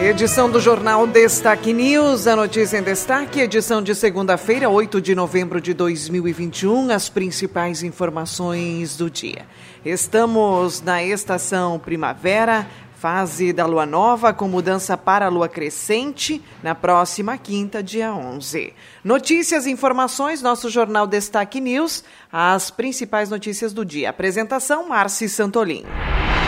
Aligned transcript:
Edição 0.00 0.48
do 0.48 0.60
Jornal 0.60 1.08
Destaque 1.08 1.72
News, 1.72 2.28
a 2.28 2.36
notícia 2.36 2.78
em 2.78 2.82
destaque, 2.84 3.40
edição 3.40 3.82
de 3.82 3.96
segunda-feira, 3.96 4.70
8 4.70 5.00
de 5.00 5.12
novembro 5.12 5.60
de 5.60 5.74
2021, 5.74 6.92
as 6.92 7.08
principais 7.08 7.82
informações 7.82 8.96
do 8.96 9.10
dia. 9.10 9.44
Estamos 9.84 10.80
na 10.80 11.02
estação 11.02 11.80
primavera, 11.80 12.64
fase 12.94 13.52
da 13.52 13.66
lua 13.66 13.84
nova, 13.84 14.32
com 14.32 14.46
mudança 14.46 14.96
para 14.96 15.26
a 15.26 15.28
lua 15.28 15.48
crescente, 15.48 16.40
na 16.62 16.76
próxima 16.76 17.36
quinta, 17.36 17.82
dia 17.82 18.14
11. 18.14 18.72
Notícias 19.02 19.66
e 19.66 19.72
informações, 19.72 20.40
nosso 20.40 20.70
Jornal 20.70 21.08
Destaque 21.08 21.60
News, 21.60 22.04
as 22.32 22.70
principais 22.70 23.30
notícias 23.30 23.72
do 23.72 23.84
dia. 23.84 24.10
Apresentação, 24.10 24.88
Marci 24.88 25.28
Santolin. 25.28 25.84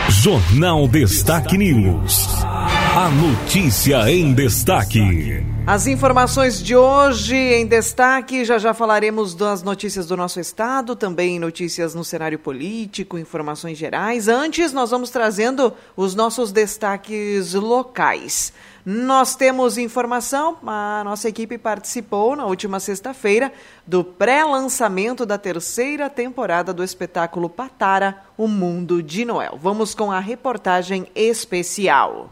Jornal 0.09 0.89
Destaque 0.89 1.57
News. 1.57 2.29
A 2.45 3.09
notícia 3.11 4.11
em 4.11 4.33
destaque. 4.33 5.45
As 5.67 5.87
informações 5.87 6.61
de 6.61 6.75
hoje 6.75 7.37
em 7.37 7.67
destaque, 7.67 8.45
já 8.45 8.59
já 8.59 8.75
falaremos 8.75 9.35
das 9.35 9.63
notícias 9.63 10.07
do 10.07 10.17
nosso 10.17 10.41
estado, 10.41 10.97
também 10.97 11.39
notícias 11.39 11.95
no 11.95 12.03
cenário 12.03 12.39
político, 12.39 13.19
informações 13.19 13.79
gerais. 13.79 14.27
Antes, 14.27 14.73
nós 14.73 14.91
vamos 14.91 15.11
trazendo 15.11 15.73
os 15.95 16.15
nossos 16.15 16.51
destaques 16.51 17.55
locais. 17.55 18.53
Nós 18.85 19.37
temos 19.37 19.77
informação, 19.77 20.57
a 20.67 21.03
nossa 21.05 21.29
equipe 21.29 21.59
participou 21.59 22.35
na 22.35 22.47
última 22.47 22.81
sexta-feira 22.81 23.53
do 23.87 24.03
pré-lançamento 24.03 25.27
da 25.27 25.37
terceira 25.37 26.09
temporada 26.09 26.73
do 26.73 26.83
espetáculo 26.83 27.49
Patara, 27.49 28.23
O 28.37 28.49
Mundo 28.49 29.03
de 29.03 29.27
Noel. 29.27 29.59
Vamos 29.61 29.95
com 29.95 30.11
a 30.11 30.19
reportagem 30.19 31.07
especial. 31.15 32.31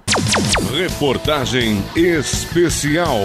Reportagem 0.72 1.82
especial. 1.96 3.18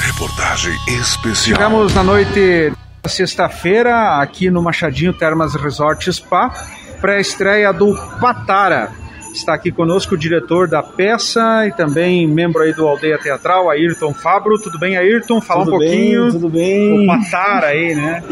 Reportagem 0.00 0.74
especial. 0.88 1.56
Chegamos 1.56 1.94
na 1.94 2.02
noite 2.02 2.72
da 3.02 3.08
sexta-feira 3.08 4.20
aqui 4.20 4.50
no 4.50 4.62
Machadinho 4.62 5.12
Termas 5.12 5.54
Resort 5.54 6.12
Spa, 6.12 6.52
pré-estreia 7.00 7.72
do 7.72 7.94
Patara 8.20 8.90
Está 9.32 9.54
aqui 9.54 9.70
conosco 9.70 10.14
o 10.14 10.18
diretor 10.18 10.66
da 10.66 10.82
peça 10.82 11.66
e 11.66 11.72
também 11.72 12.26
membro 12.26 12.62
aí 12.62 12.72
do 12.72 12.88
Aldeia 12.88 13.18
Teatral, 13.18 13.70
Ayrton 13.70 14.12
Fabro. 14.12 14.58
Tudo 14.58 14.78
bem, 14.78 14.96
Ayrton? 14.96 15.40
Fala 15.40 15.64
tudo 15.64 15.76
um 15.76 15.78
pouquinho. 15.78 16.22
Bem, 16.24 16.32
tudo 16.32 16.48
bem. 16.48 17.04
O 17.04 17.06
Patar 17.06 17.64
aí, 17.64 17.94
né? 17.94 18.22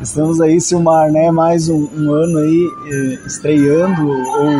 Estamos 0.00 0.40
aí, 0.40 0.58
Silmar, 0.60 1.10
né? 1.10 1.30
Mais 1.30 1.68
um, 1.68 1.88
um 1.94 2.12
ano 2.12 2.38
aí 2.38 2.68
eh, 2.86 3.18
estreando, 3.26 4.08
ou 4.08 4.50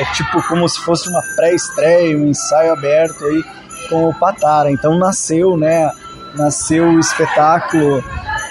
é 0.00 0.04
tipo 0.12 0.42
como 0.48 0.66
se 0.68 0.80
fosse 0.80 1.08
uma 1.08 1.22
pré-estreia, 1.36 2.16
um 2.16 2.26
ensaio 2.26 2.72
aberto 2.72 3.24
aí 3.24 3.44
com 3.88 4.08
o 4.08 4.14
Patara. 4.14 4.70
Então 4.70 4.98
nasceu, 4.98 5.56
né? 5.56 5.90
Nasceu 6.34 6.88
o 6.88 6.98
espetáculo 6.98 8.02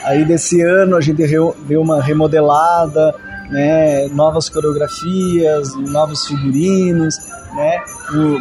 aí 0.04 0.24
desse 0.26 0.62
ano, 0.62 0.96
a 0.96 1.02
gente 1.02 1.26
deu 1.26 1.82
uma 1.82 2.02
remodelada, 2.02 3.16
né, 3.50 4.08
novas 4.10 4.50
coreografias, 4.50 5.76
novos 5.76 6.26
figurinos, 6.26 7.16
né, 7.54 7.82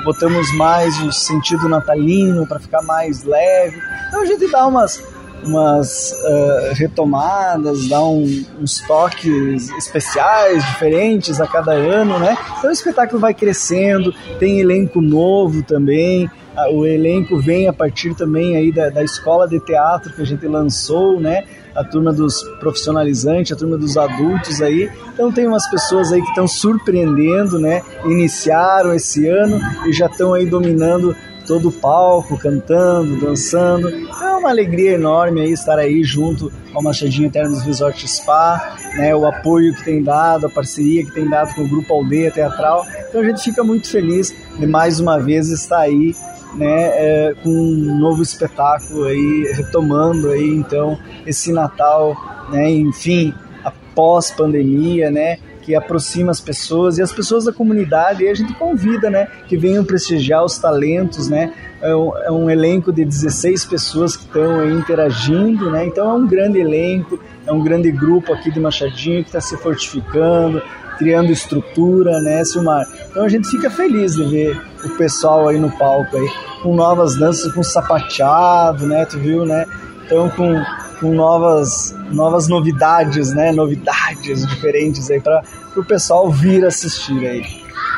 botamos 0.04 0.52
mais 0.54 1.00
o 1.00 1.12
sentido 1.12 1.68
natalino 1.68 2.46
para 2.46 2.58
ficar 2.58 2.82
mais 2.82 3.22
leve. 3.22 3.80
Então 4.08 4.22
a 4.22 4.26
gente 4.26 4.50
dá 4.50 4.66
umas, 4.66 5.02
umas 5.48 6.12
uh, 6.12 6.74
retomadas, 6.74 7.88
dá 7.88 8.02
um, 8.02 8.44
uns 8.60 8.80
toques 8.80 9.70
especiais, 9.70 10.64
diferentes 10.64 11.40
a 11.40 11.46
cada 11.46 11.72
ano, 11.72 12.18
né? 12.18 12.36
Então 12.58 12.70
o 12.70 12.72
espetáculo 12.72 13.20
vai 13.20 13.34
crescendo, 13.34 14.12
tem 14.38 14.60
elenco 14.60 15.00
novo 15.00 15.62
também, 15.62 16.30
o 16.72 16.84
elenco 16.84 17.38
vem 17.38 17.68
a 17.68 17.72
partir 17.72 18.14
também 18.14 18.56
aí 18.56 18.72
da, 18.72 18.90
da 18.90 19.02
escola 19.02 19.46
de 19.46 19.60
teatro 19.60 20.12
que 20.12 20.22
a 20.22 20.26
gente 20.26 20.46
lançou, 20.46 21.20
né? 21.20 21.44
a 21.78 21.84
turma 21.84 22.12
dos 22.12 22.42
profissionalizantes, 22.58 23.52
a 23.52 23.56
turma 23.56 23.78
dos 23.78 23.96
adultos 23.96 24.60
aí. 24.60 24.90
Então 25.14 25.30
tem 25.30 25.46
umas 25.46 25.70
pessoas 25.70 26.12
aí 26.12 26.20
que 26.20 26.28
estão 26.28 26.48
surpreendendo, 26.48 27.56
né? 27.56 27.82
Iniciaram 28.04 28.92
esse 28.92 29.28
ano 29.28 29.60
e 29.86 29.92
já 29.92 30.06
estão 30.06 30.34
aí 30.34 30.44
dominando 30.44 31.14
todo 31.48 31.70
o 31.70 31.72
palco, 31.72 32.38
cantando, 32.38 33.18
dançando. 33.18 33.88
Então 33.88 34.28
é 34.28 34.36
uma 34.36 34.50
alegria 34.50 34.92
enorme 34.92 35.40
aí 35.40 35.50
estar 35.50 35.78
aí 35.78 36.04
junto 36.04 36.52
ao 36.74 36.82
Machadinho 36.82 37.26
Eternos 37.26 37.62
Resort 37.62 38.06
Spa, 38.06 38.76
né? 38.94 39.16
O 39.16 39.26
apoio 39.26 39.74
que 39.74 39.82
tem 39.82 40.02
dado, 40.02 40.46
a 40.46 40.50
parceria 40.50 41.02
que 41.04 41.10
tem 41.10 41.26
dado 41.28 41.54
com 41.54 41.62
o 41.62 41.68
Grupo 41.68 41.94
Aldeia 41.94 42.30
Teatral. 42.30 42.86
Então 43.08 43.22
a 43.22 43.24
gente 43.24 43.42
fica 43.42 43.64
muito 43.64 43.88
feliz 43.88 44.32
de 44.58 44.66
mais 44.66 45.00
uma 45.00 45.18
vez 45.18 45.48
estar 45.48 45.78
aí 45.78 46.14
né, 46.54 46.90
é, 46.94 47.34
com 47.42 47.50
um 47.50 47.98
novo 47.98 48.22
espetáculo 48.22 49.04
aí, 49.04 49.52
retomando 49.54 50.30
aí 50.30 50.48
então 50.48 50.98
esse 51.26 51.52
Natal, 51.52 52.16
né, 52.50 52.70
enfim, 52.70 53.34
após 53.64 54.30
pandemia, 54.30 55.10
né, 55.10 55.38
que 55.68 55.74
aproxima 55.74 56.30
as 56.30 56.40
pessoas 56.40 56.96
e 56.96 57.02
as 57.02 57.12
pessoas 57.12 57.44
da 57.44 57.52
comunidade 57.52 58.24
e 58.24 58.28
a 58.28 58.32
gente 58.32 58.54
convida, 58.54 59.10
né, 59.10 59.28
que 59.46 59.54
venham 59.54 59.84
prestigiar 59.84 60.42
os 60.42 60.56
talentos, 60.56 61.28
né, 61.28 61.52
é 61.82 61.94
um, 61.94 62.16
é 62.16 62.32
um 62.32 62.48
elenco 62.48 62.90
de 62.90 63.04
16 63.04 63.66
pessoas 63.66 64.16
que 64.16 64.24
estão 64.24 64.66
interagindo, 64.70 65.70
né, 65.70 65.84
então 65.84 66.10
é 66.10 66.14
um 66.14 66.26
grande 66.26 66.58
elenco, 66.58 67.20
é 67.46 67.52
um 67.52 67.62
grande 67.62 67.90
grupo 67.90 68.32
aqui 68.32 68.50
de 68.50 68.58
Machadinho 68.58 69.22
que 69.22 69.28
está 69.28 69.42
se 69.42 69.58
fortificando, 69.58 70.62
criando 70.96 71.30
estrutura, 71.30 72.18
né, 72.22 72.42
Silmar? 72.46 72.86
Então 73.10 73.24
a 73.24 73.28
gente 73.28 73.46
fica 73.46 73.70
feliz 73.70 74.14
de 74.14 74.24
ver 74.24 74.58
o 74.82 74.88
pessoal 74.96 75.48
aí 75.48 75.58
no 75.58 75.70
palco 75.70 76.16
aí, 76.16 76.28
com 76.62 76.74
novas 76.74 77.14
danças, 77.18 77.52
com 77.52 77.62
sapateado, 77.62 78.86
né, 78.86 79.04
tu 79.04 79.18
viu, 79.18 79.44
né? 79.44 79.66
Então 80.06 80.30
com, 80.30 80.54
com 80.98 81.12
novas, 81.12 81.94
novas 82.10 82.48
novidades, 82.48 83.34
né, 83.34 83.52
novidades 83.52 84.44
diferentes 84.48 85.10
aí 85.10 85.20
para 85.20 85.42
o 85.80 85.84
pessoal 85.84 86.30
vir 86.30 86.64
assistir 86.64 87.26
aí. 87.26 87.42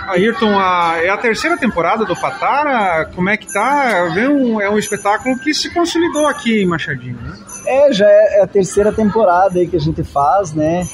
Ayrton, 0.08 0.58
a, 0.58 0.96
é 1.02 1.08
a 1.08 1.16
terceira 1.16 1.56
temporada 1.56 2.04
do 2.04 2.16
Patara, 2.16 3.04
como 3.14 3.28
é 3.28 3.36
que 3.36 3.52
tá? 3.52 4.10
É 4.16 4.28
um, 4.28 4.60
é 4.60 4.68
um 4.68 4.78
espetáculo 4.78 5.38
que 5.38 5.54
se 5.54 5.72
consolidou 5.72 6.26
aqui 6.26 6.62
em 6.62 6.66
Machadinho, 6.66 7.18
né? 7.22 7.38
É, 7.66 7.92
já 7.92 8.06
é 8.08 8.42
a 8.42 8.46
terceira 8.46 8.92
temporada 8.92 9.58
aí 9.58 9.68
que 9.68 9.76
a 9.76 9.80
gente 9.80 10.02
faz, 10.02 10.52
né? 10.52 10.86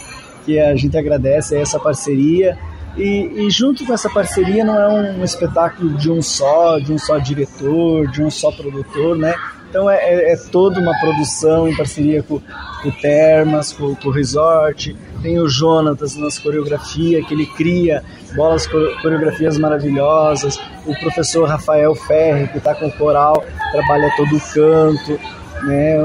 que 0.46 0.60
a 0.60 0.74
gente 0.76 0.96
agradece 0.96 1.56
essa 1.56 1.78
parceria. 1.78 2.56
E, 2.96 3.44
e, 3.44 3.50
junto 3.50 3.84
com 3.84 3.92
essa 3.92 4.08
parceria 4.08 4.64
não 4.64 4.80
é 4.80 4.88
um 4.88 5.22
espetáculo 5.22 5.92
de 5.98 6.10
um 6.10 6.22
só, 6.22 6.78
de 6.78 6.92
um 6.92 6.98
só 6.98 7.18
diretor, 7.18 8.06
de 8.06 8.22
um 8.22 8.30
só 8.30 8.50
produtor, 8.50 9.18
né? 9.18 9.34
Então 9.68 9.90
é, 9.90 9.96
é, 9.96 10.32
é 10.32 10.36
toda 10.36 10.80
uma 10.80 10.98
produção 11.00 11.68
em 11.68 11.76
parceria 11.76 12.22
com, 12.22 12.40
com 12.82 12.88
o 12.88 12.92
Termas, 12.92 13.72
com, 13.72 13.94
com, 13.94 14.08
o 14.08 14.12
Resort, 14.12 14.96
tem 15.22 15.38
o 15.38 15.48
Jonatas 15.48 16.16
nas 16.16 16.38
coreografia, 16.38 17.22
que 17.24 17.34
ele 17.34 17.46
cria 17.46 18.02
bolas 18.34 18.66
coreografias 18.66 19.58
maravilhosas, 19.58 20.60
o 20.86 20.94
professor 21.00 21.48
Rafael 21.48 21.94
Ferri, 21.94 22.48
que 22.48 22.58
está 22.58 22.74
com 22.74 22.86
o 22.86 22.92
coral, 22.92 23.44
trabalha 23.72 24.12
todo 24.16 24.36
o 24.36 24.40
canto, 24.40 25.18
né? 25.62 25.96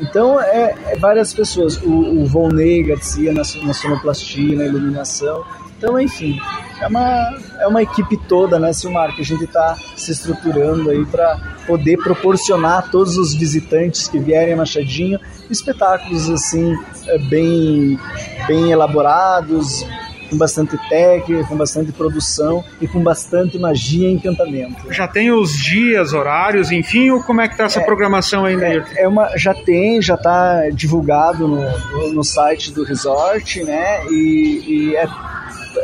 Então, 0.00 0.40
é, 0.40 0.74
é 0.86 0.96
várias 0.98 1.32
pessoas. 1.32 1.76
O, 1.78 2.22
o 2.22 2.26
Volney 2.26 2.82
Garcia 2.82 3.32
na, 3.32 3.42
na 3.62 3.74
sonoplastia, 3.74 4.56
na 4.56 4.66
iluminação. 4.66 5.44
Então, 5.78 5.98
enfim, 5.98 6.36
é 6.80 6.86
uma, 6.88 7.38
é 7.60 7.66
uma 7.68 7.82
equipe 7.82 8.16
toda, 8.28 8.58
né, 8.58 8.72
Silmar, 8.72 9.14
que 9.14 9.22
a 9.22 9.24
gente 9.24 9.44
está 9.44 9.76
se 9.96 10.10
estruturando 10.10 10.90
aí 10.90 11.06
para 11.06 11.56
poder 11.66 11.96
proporcionar 11.98 12.78
a 12.78 12.82
todos 12.82 13.16
os 13.16 13.32
visitantes 13.32 14.08
que 14.08 14.18
vierem 14.18 14.54
a 14.54 14.56
Machadinho 14.56 15.20
espetáculos 15.48 16.28
assim 16.28 16.76
é, 17.06 17.18
bem, 17.18 17.98
bem 18.46 18.70
elaborados, 18.70 19.86
com 20.28 20.36
bastante 20.36 20.76
técnica, 20.88 21.44
com 21.44 21.56
bastante 21.56 21.90
produção 21.92 22.64
e 22.80 22.86
com 22.86 23.02
bastante 23.02 23.58
magia 23.58 24.08
e 24.08 24.12
encantamento. 24.12 24.92
Já 24.92 25.08
tem 25.08 25.30
os 25.30 25.56
dias, 25.56 26.12
horários, 26.12 26.70
enfim, 26.70 27.10
ou 27.10 27.22
como 27.22 27.40
é 27.40 27.48
que 27.48 27.54
está 27.54 27.64
essa 27.64 27.80
é, 27.80 27.84
programação 27.84 28.44
ainda? 28.44 28.66
É, 28.66 28.84
é, 28.96 29.08
uma, 29.08 29.36
já 29.36 29.54
tem, 29.54 30.02
já 30.02 30.14
está 30.14 30.68
divulgado 30.70 31.48
no, 31.48 32.12
no 32.12 32.24
site 32.24 32.72
do 32.72 32.84
resort, 32.84 33.62
né? 33.64 34.04
E, 34.10 34.64
e 34.66 34.96
é, 34.96 35.08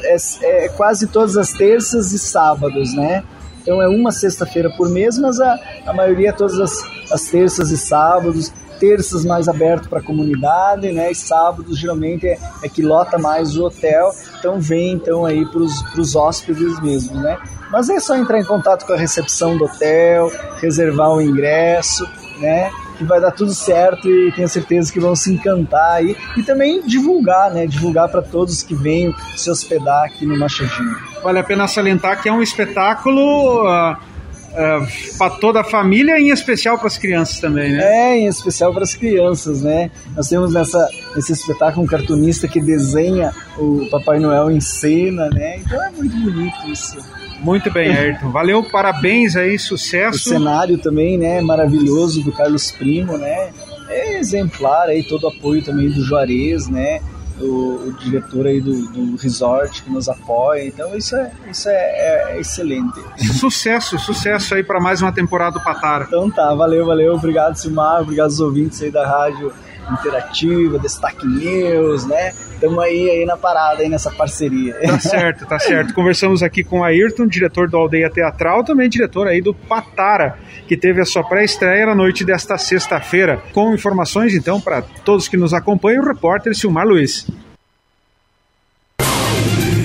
é, 0.02 0.16
é 0.42 0.68
quase 0.70 1.06
todas 1.06 1.36
as 1.36 1.50
terças 1.52 2.12
e 2.12 2.18
sábados, 2.18 2.94
né? 2.94 3.22
Então 3.62 3.80
é 3.80 3.88
uma 3.88 4.12
sexta-feira 4.12 4.70
por 4.76 4.90
mês, 4.90 5.18
mas 5.18 5.40
a, 5.40 5.58
a 5.86 5.92
maioria 5.92 6.28
é 6.28 6.32
todas 6.32 6.60
as, 6.60 6.72
as 7.10 7.22
terças 7.24 7.70
e 7.70 7.78
sábados 7.78 8.52
terças 8.78 9.24
mais 9.24 9.48
aberto 9.48 9.88
para 9.88 10.00
a 10.00 10.02
comunidade, 10.02 10.92
né? 10.92 11.10
E 11.10 11.14
sábados 11.14 11.78
geralmente 11.78 12.26
é, 12.26 12.38
é, 12.62 12.68
que 12.68 12.82
lota 12.82 13.18
mais 13.18 13.56
o 13.56 13.64
hotel, 13.64 14.12
então 14.38 14.60
vem 14.60 14.92
então 14.92 15.24
aí 15.24 15.44
para 15.46 15.60
os 15.60 16.14
hóspedes 16.14 16.80
mesmo, 16.82 17.20
né? 17.20 17.38
Mas 17.70 17.88
é 17.88 17.98
só 17.98 18.14
entrar 18.14 18.38
em 18.38 18.44
contato 18.44 18.86
com 18.86 18.92
a 18.92 18.96
recepção 18.96 19.56
do 19.56 19.64
hotel, 19.64 20.30
reservar 20.60 21.10
o 21.10 21.20
ingresso, 21.20 22.06
né? 22.38 22.70
Que 22.96 23.04
vai 23.04 23.20
dar 23.20 23.30
tudo 23.30 23.52
certo 23.52 24.08
e 24.08 24.32
tenho 24.32 24.48
certeza 24.48 24.92
que 24.92 25.00
vão 25.00 25.16
se 25.16 25.32
encantar 25.32 25.94
aí 25.94 26.16
e 26.36 26.42
também 26.42 26.80
divulgar, 26.86 27.50
né? 27.50 27.66
Divulgar 27.66 28.08
para 28.08 28.22
todos 28.22 28.62
que 28.62 28.74
venham 28.74 29.14
se 29.36 29.50
hospedar 29.50 30.04
aqui 30.04 30.24
no 30.24 30.38
Machadinho. 30.38 30.96
Vale 31.22 31.38
a 31.38 31.44
pena 31.44 31.66
salientar 31.66 32.22
que 32.22 32.28
é 32.28 32.32
um 32.32 32.42
espetáculo. 32.42 33.64
Uh 33.64 34.14
é, 34.56 34.86
para 35.18 35.30
toda 35.34 35.60
a 35.60 35.64
família 35.64 36.18
e 36.18 36.28
em 36.28 36.30
especial 36.30 36.78
para 36.78 36.86
as 36.86 36.96
crianças 36.96 37.40
também, 37.40 37.72
né? 37.72 38.12
É, 38.12 38.18
em 38.18 38.26
especial 38.26 38.72
para 38.72 38.84
as 38.84 38.94
crianças, 38.94 39.62
né? 39.62 39.90
Nós 40.14 40.28
temos 40.28 40.54
nessa, 40.54 40.88
nesse 41.16 41.32
espetáculo 41.32 41.82
um 41.82 41.88
cartunista 41.88 42.46
que 42.46 42.60
desenha 42.60 43.32
o 43.58 43.88
Papai 43.90 44.20
Noel 44.20 44.52
em 44.52 44.60
cena, 44.60 45.28
né? 45.30 45.58
Então 45.58 45.82
é 45.84 45.90
muito 45.90 46.16
bonito 46.16 46.70
isso. 46.70 46.96
Muito 47.40 47.70
bem, 47.70 47.90
Ayrton. 47.96 48.30
Valeu, 48.30 48.62
parabéns 48.62 49.36
aí, 49.36 49.58
sucesso. 49.58 50.16
O 50.16 50.20
cenário 50.20 50.78
também, 50.78 51.18
né? 51.18 51.40
Maravilhoso 51.40 52.22
do 52.22 52.32
Carlos 52.32 52.70
Primo, 52.70 53.18
né? 53.18 53.50
É 53.88 54.18
exemplar 54.18 54.88
aí, 54.88 55.02
todo 55.02 55.24
o 55.24 55.28
apoio 55.28 55.62
também 55.62 55.90
do 55.90 56.02
Juarez, 56.02 56.68
né? 56.68 57.00
o, 57.40 57.88
o 57.88 57.92
diretor 57.98 58.46
aí 58.46 58.60
do, 58.60 58.86
do, 58.88 59.16
resort 59.16 59.82
que 59.82 59.90
nos 59.90 60.08
apoia. 60.08 60.66
Então 60.66 60.96
isso 60.96 61.16
é, 61.16 61.32
isso 61.50 61.68
é, 61.68 61.72
é, 61.74 62.40
excelente. 62.40 63.00
Sucesso, 63.38 63.98
sucesso 63.98 64.54
aí 64.54 64.62
para 64.62 64.80
mais 64.80 65.02
uma 65.02 65.12
temporada 65.12 65.58
do 65.58 65.64
Patara. 65.64 66.04
Então 66.04 66.30
tá, 66.30 66.54
valeu, 66.54 66.86
valeu. 66.86 67.14
Obrigado, 67.14 67.56
Silmar. 67.56 68.02
Obrigado 68.02 68.26
aos 68.26 68.40
ouvintes 68.40 68.80
aí 68.82 68.90
da 68.90 69.06
rádio 69.06 69.52
interativa, 69.92 70.78
Destaque 70.78 71.26
News, 71.26 72.06
né? 72.06 72.32
Estamos 72.54 72.78
aí, 72.78 73.10
aí 73.10 73.26
na 73.26 73.36
parada, 73.36 73.82
aí 73.82 73.88
nessa 73.88 74.10
parceria. 74.10 74.74
Tá 74.74 74.98
certo, 75.00 75.46
tá 75.46 75.58
certo. 75.58 75.92
Conversamos 75.92 76.42
aqui 76.42 76.64
com 76.64 76.82
a 76.82 76.88
Ayrton, 76.88 77.26
diretor 77.26 77.68
do 77.68 77.76
Aldeia 77.76 78.10
Teatral, 78.10 78.64
também 78.64 78.88
diretor 78.88 79.26
aí 79.26 79.40
do 79.40 79.54
Patara, 79.54 80.38
que 80.66 80.76
teve 80.76 81.00
a 81.00 81.04
sua 81.04 81.22
pré-estreia 81.24 81.86
na 81.86 81.94
noite 81.94 82.24
desta 82.24 82.56
sexta-feira. 82.56 83.42
Com 83.52 83.74
informações, 83.74 84.34
então, 84.34 84.60
para 84.60 84.82
todos 84.82 85.28
que 85.28 85.36
nos 85.36 85.52
acompanham, 85.52 86.02
o 86.02 86.06
repórter 86.06 86.54
Silmar 86.54 86.86
Luiz. 86.86 87.26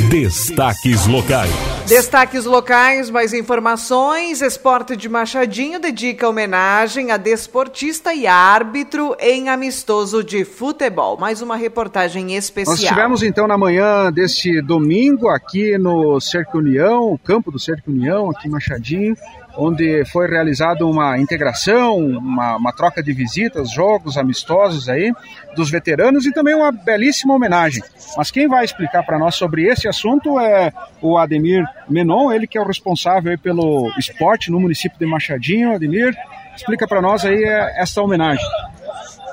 Destaques 0.10 1.06
locais. 1.06 1.69
Destaques 1.90 2.46
locais, 2.46 3.10
mais 3.10 3.34
informações. 3.34 4.44
Esporte 4.44 4.96
de 4.96 5.10
Machadinho 5.10 5.80
dedica 5.80 6.30
homenagem 6.30 7.10
a 7.10 7.18
desportista 7.18 8.14
e 8.14 8.28
árbitro 8.28 9.16
em 9.20 9.50
amistoso 9.50 10.24
de 10.24 10.46
futebol. 10.46 11.18
Mais 11.18 11.42
uma 11.42 11.56
reportagem 11.56 12.36
especial. 12.36 12.78
Nós 12.78 12.88
tivemos 12.88 13.24
então 13.24 13.48
na 13.48 13.58
manhã 13.58 14.12
deste 14.12 14.62
domingo 14.62 15.30
aqui 15.30 15.80
no 15.80 16.22
Cerco 16.22 16.60
União, 16.60 17.12
o 17.12 17.18
campo 17.18 17.50
do 17.50 17.58
Cerco 17.58 17.90
União, 17.90 18.30
aqui 18.30 18.48
em 18.48 18.52
Machadinho, 18.52 19.16
onde 19.60 20.06
foi 20.06 20.28
realizada 20.28 20.86
uma 20.86 21.20
integração, 21.20 21.98
uma, 21.98 22.56
uma, 22.56 22.72
troca 22.72 23.04
de 23.04 23.12
visitas, 23.12 23.72
jogos 23.72 24.18
amistosos 24.18 24.88
aí 24.88 25.12
dos 25.56 25.70
veteranos 25.70 26.26
e 26.26 26.32
também 26.32 26.56
uma 26.56 26.72
belíssima 26.72 27.34
homenagem. 27.34 27.84
Mas 28.18 28.32
quem 28.32 28.48
vai 28.48 28.64
explicar 28.64 29.04
para 29.04 29.20
nós 29.20 29.36
sobre 29.36 29.66
esse 29.66 29.88
assunto 29.88 30.40
é 30.40 30.72
o 31.02 31.18
Ademir 31.18 31.66
Menon, 31.90 32.32
ele 32.32 32.48
que 32.48 32.58
é 32.58 32.62
o 32.62 32.66
responsável 32.66 33.38
pelo 33.38 33.92
esporte 34.00 34.50
no 34.50 34.60
município 34.60 34.98
de 34.98 35.06
Machadinho. 35.06 35.76
Ademir, 35.76 36.16
explica 36.56 36.88
para 36.88 37.02
nós 37.02 37.26
aí 37.26 37.44
é, 37.44 37.82
essa 37.82 38.02
homenagem. 38.02 38.46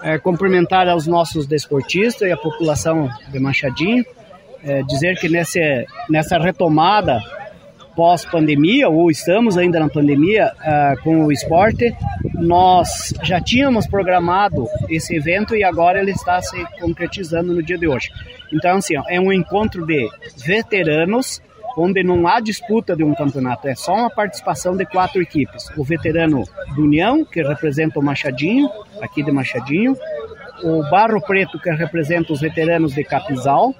É, 0.02 0.19
cumprimentar 0.19 0.88
aos 0.88 1.06
nossos 1.06 1.46
desportistas 1.46 2.29
e 2.29 2.32
a 2.32 2.37
população 2.37 3.08
de 3.29 3.38
Machadinho, 3.38 4.05
é, 4.62 4.82
dizer 4.82 5.17
que 5.19 5.29
nesse, 5.29 5.87
nessa 6.11 6.38
retomada 6.38 7.20
pós-pandemia, 7.96 8.88
ou 8.88 9.10
estamos 9.10 9.56
ainda 9.56 9.81
na 9.81 9.88
pandemia 9.88 10.52
uh, 10.52 11.02
com 11.02 11.25
o 11.25 11.32
esporte, 11.32 11.96
nós 12.34 13.14
já 13.22 13.40
tínhamos 13.40 13.87
programado 13.87 14.69
esse 14.88 15.16
evento 15.16 15.56
e 15.56 15.64
agora 15.64 15.98
ele 15.98 16.10
está 16.10 16.40
se 16.43 16.62
concretizando 16.78 17.54
no 17.54 17.62
dia 17.62 17.78
de 17.78 17.88
hoje. 17.88 18.10
Então, 18.52 18.76
assim, 18.76 18.94
é 19.08 19.19
um 19.19 19.32
encontro 19.32 19.87
de 19.87 20.08
veteranos, 20.44 21.40
onde 21.76 22.02
não 22.02 22.28
há 22.28 22.38
disputa 22.38 22.94
de 22.94 23.02
um 23.02 23.14
campeonato, 23.14 23.66
é 23.66 23.75
só 23.75 23.94
uma 23.94 24.10
participação 24.10 24.76
de 24.76 24.84
quatro 24.84 25.20
equipes. 25.20 25.69
O 25.76 25.82
veterano 25.82 26.44
do 26.75 26.82
União, 26.82 27.25
que 27.25 27.43
representa 27.43 27.98
o 27.98 28.02
Machadinho, 28.02 28.69
aqui 29.00 29.22
de 29.22 29.32
Machadinho, 29.32 29.96
o 30.62 30.82
Barro 30.90 31.20
Preto, 31.20 31.58
que 31.58 31.70
representa 31.70 32.32
os 32.32 32.40
veteranos 32.40 32.94
de 32.94 33.04
Capizal, 33.04 33.75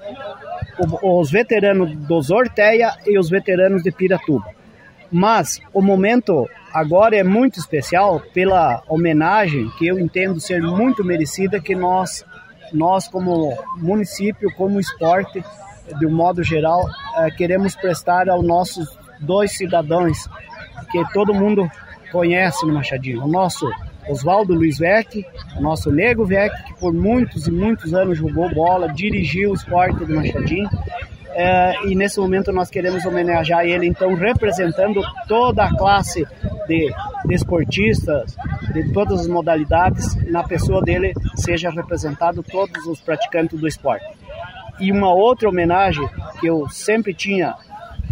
os 1.01 1.31
veteranos 1.31 1.95
do 1.95 2.21
Zorteia 2.21 2.95
e 3.05 3.17
os 3.17 3.29
veteranos 3.29 3.83
de 3.83 3.91
Piratuba. 3.91 4.45
Mas 5.11 5.61
o 5.73 5.81
momento 5.81 6.49
agora 6.73 7.15
é 7.15 7.23
muito 7.23 7.59
especial 7.59 8.21
pela 8.33 8.83
homenagem 8.87 9.69
que 9.77 9.87
eu 9.87 9.99
entendo 9.99 10.39
ser 10.39 10.61
muito 10.61 11.03
merecida 11.03 11.59
que 11.59 11.75
nós, 11.75 12.25
nós 12.73 13.07
como 13.07 13.57
município, 13.77 14.53
como 14.55 14.79
esporte, 14.79 15.43
de 15.97 16.05
um 16.05 16.11
modo 16.11 16.43
geral, 16.43 16.83
eh, 17.17 17.31
queremos 17.31 17.75
prestar 17.75 18.29
aos 18.29 18.45
nossos 18.45 18.97
dois 19.21 19.55
cidadãos 19.55 20.27
que 20.91 21.03
todo 21.13 21.33
mundo 21.33 21.69
conhece 22.11 22.65
no 22.65 22.73
Machadinho. 22.73 23.23
O 23.23 23.27
nosso 23.27 23.65
Oswaldo 24.09 24.53
Luiz 24.53 24.77
Vec, 24.77 25.25
nosso 25.59 25.91
Nego 25.91 26.25
Vec, 26.25 26.51
que 26.63 26.73
por 26.79 26.93
muitos 26.93 27.47
e 27.47 27.51
muitos 27.51 27.93
anos 27.93 28.17
jogou 28.17 28.49
bola, 28.53 28.91
dirigiu 28.91 29.51
o 29.51 29.53
esporte 29.53 30.05
do 30.05 30.15
Machadinho. 30.15 30.69
É, 31.39 31.85
e 31.85 31.95
nesse 31.95 32.19
momento 32.19 32.51
nós 32.51 32.69
queremos 32.69 33.05
homenagear 33.05 33.63
ele, 33.63 33.85
então, 33.85 34.15
representando 34.15 35.01
toda 35.27 35.65
a 35.65 35.77
classe 35.77 36.25
de, 36.67 36.91
de 37.25 37.35
esportistas, 37.35 38.35
de 38.73 38.91
todas 38.91 39.21
as 39.21 39.27
modalidades, 39.27 40.15
na 40.31 40.43
pessoa 40.43 40.81
dele 40.81 41.13
seja 41.35 41.69
representado 41.69 42.41
todos 42.41 42.85
os 42.87 42.99
praticantes 43.01 43.59
do 43.59 43.67
esporte. 43.67 44.05
E 44.79 44.91
uma 44.91 45.13
outra 45.13 45.47
homenagem 45.47 46.07
que 46.39 46.47
eu 46.47 46.67
sempre 46.69 47.13
tinha 47.13 47.55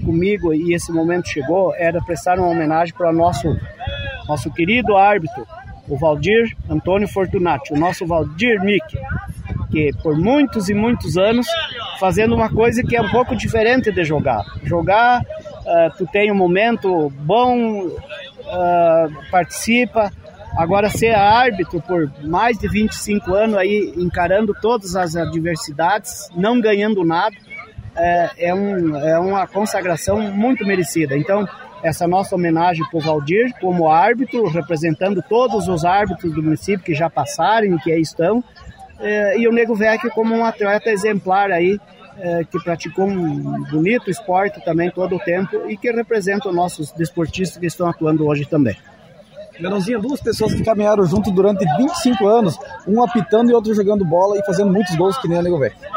comigo 0.03 0.53
e 0.53 0.73
esse 0.73 0.91
momento 0.91 1.27
chegou 1.27 1.73
era 1.75 2.01
prestar 2.01 2.37
uma 2.37 2.49
homenagem 2.49 2.93
para 2.93 3.09
o 3.09 3.13
nosso 3.13 3.55
nosso 4.27 4.51
querido 4.51 4.97
árbitro 4.97 5.45
o 5.87 5.97
Valdir 5.97 6.55
Antônio 6.69 7.07
Fortunati, 7.07 7.73
o 7.73 7.77
nosso 7.77 8.05
Valdir 8.05 8.61
Mick, 8.63 8.97
que 9.71 9.91
por 10.01 10.17
muitos 10.17 10.69
e 10.69 10.73
muitos 10.73 11.17
anos 11.17 11.47
fazendo 11.99 12.35
uma 12.35 12.49
coisa 12.49 12.83
que 12.83 12.95
é 12.95 13.01
um 13.01 13.09
pouco 13.09 13.35
diferente 13.35 13.91
de 13.91 14.03
jogar. 14.03 14.43
Jogar, 14.63 15.21
uh, 15.21 15.97
tu 15.97 16.05
tem 16.07 16.31
um 16.31 16.35
momento 16.35 17.09
bom, 17.19 17.87
uh, 17.87 19.31
participa. 19.31 20.11
Agora 20.57 20.89
ser 20.89 21.13
árbitro 21.13 21.81
por 21.81 22.09
mais 22.23 22.57
de 22.57 22.69
25 22.69 23.33
anos 23.33 23.57
aí 23.57 23.93
encarando 23.97 24.55
todas 24.61 24.95
as 24.95 25.15
adversidades, 25.15 26.29
não 26.33 26.61
ganhando 26.61 27.03
nada, 27.03 27.35
é, 27.95 28.49
é, 28.49 28.53
um, 28.53 28.95
é 28.95 29.19
uma 29.19 29.45
consagração 29.47 30.21
muito 30.31 30.65
merecida. 30.65 31.17
Então, 31.17 31.47
essa 31.85 32.07
nossa 32.07 32.35
homenagem 32.35 32.83
para 32.89 32.97
o 32.97 33.01
Valdir 33.01 33.53
como 33.61 33.87
árbitro, 33.87 34.47
representando 34.47 35.23
todos 35.29 35.67
os 35.67 35.85
árbitros 35.85 36.33
do 36.33 36.41
município 36.41 36.83
que 36.83 36.95
já 36.95 37.09
passaram 37.09 37.75
e 37.75 37.79
que 37.79 37.91
aí 37.91 38.01
estão, 38.01 38.43
é, 38.99 39.37
e 39.37 39.47
o 39.47 39.51
Nego 39.51 39.75
Vecchio 39.75 40.09
como 40.09 40.33
um 40.33 40.43
atleta 40.43 40.89
exemplar 40.89 41.51
aí, 41.51 41.79
é, 42.17 42.43
que 42.43 42.57
praticou 42.63 43.05
um 43.05 43.63
bonito 43.69 44.09
esporte 44.09 44.63
também 44.63 44.89
todo 44.89 45.15
o 45.15 45.19
tempo 45.19 45.69
e 45.69 45.77
que 45.77 45.91
representa 45.91 46.49
os 46.49 46.55
nossos 46.55 46.91
desportistas 46.91 47.59
que 47.59 47.67
estão 47.67 47.87
atuando 47.87 48.25
hoje 48.25 48.45
também. 48.45 48.75
Menãozinha, 49.59 49.99
duas 49.99 50.19
pessoas 50.19 50.53
que 50.53 50.63
caminharam 50.63 51.05
junto 51.05 51.29
durante 51.29 51.65
25 51.77 52.27
anos, 52.27 52.57
um 52.87 53.03
apitando 53.03 53.51
e 53.51 53.53
outro 53.53 53.75
jogando 53.75 54.03
bola 54.03 54.39
e 54.39 54.45
fazendo 54.45 54.71
muitos 54.71 54.95
gols 54.95 55.17
que 55.17 55.27
nem 55.27 55.37
o 55.37 55.41
Nego 55.43 55.59
Vecchio 55.59 55.94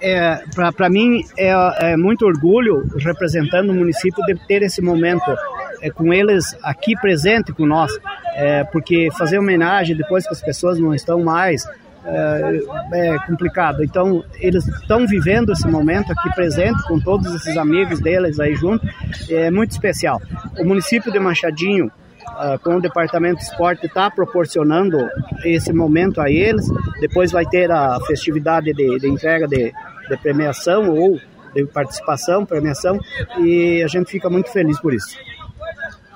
é, 0.00 0.42
para 0.72 0.88
mim 0.88 1.24
é, 1.36 1.52
é, 1.92 1.96
muito 1.96 2.26
orgulho 2.26 2.86
representando 2.98 3.70
o 3.70 3.74
município 3.74 4.24
de 4.26 4.34
ter 4.46 4.62
esse 4.62 4.80
momento 4.82 5.36
é, 5.80 5.90
com 5.90 6.12
eles 6.12 6.56
aqui 6.62 6.94
presente 6.96 7.52
com 7.52 7.66
nós, 7.66 7.92
é, 8.34 8.64
porque 8.64 9.08
fazer 9.16 9.38
homenagem 9.38 9.96
depois 9.96 10.26
que 10.26 10.32
as 10.32 10.40
pessoas 10.40 10.78
não 10.78 10.94
estão 10.94 11.22
mais 11.22 11.66
é, 12.04 12.60
é 12.92 13.18
complicado. 13.26 13.82
Então 13.82 14.24
eles 14.40 14.66
estão 14.66 15.06
vivendo 15.06 15.52
esse 15.52 15.66
momento 15.66 16.12
aqui 16.12 16.32
presente 16.34 16.82
com 16.86 17.00
todos 17.00 17.34
esses 17.34 17.56
amigos 17.56 18.00
deles 18.00 18.38
aí 18.38 18.54
junto, 18.54 18.86
é 19.28 19.50
muito 19.50 19.72
especial. 19.72 20.20
O 20.58 20.64
município 20.64 21.10
de 21.10 21.18
Machadinho 21.18 21.90
Uh, 22.26 22.58
com 22.58 22.76
o 22.76 22.80
Departamento 22.80 23.38
de 23.38 23.44
Esporte 23.44 23.86
está 23.86 24.10
proporcionando 24.10 24.98
esse 25.44 25.72
momento 25.72 26.20
a 26.20 26.30
eles. 26.30 26.66
Depois 27.00 27.32
vai 27.32 27.46
ter 27.46 27.70
a 27.70 27.98
festividade 28.06 28.72
de, 28.72 28.98
de 28.98 29.08
entrega 29.08 29.48
de, 29.48 29.72
de 30.08 30.16
premiação 30.18 30.90
ou 30.90 31.18
de 31.54 31.64
participação, 31.64 32.44
premiação, 32.44 33.00
e 33.38 33.82
a 33.82 33.86
gente 33.86 34.10
fica 34.10 34.28
muito 34.28 34.52
feliz 34.52 34.78
por 34.78 34.92
isso. 34.92 35.16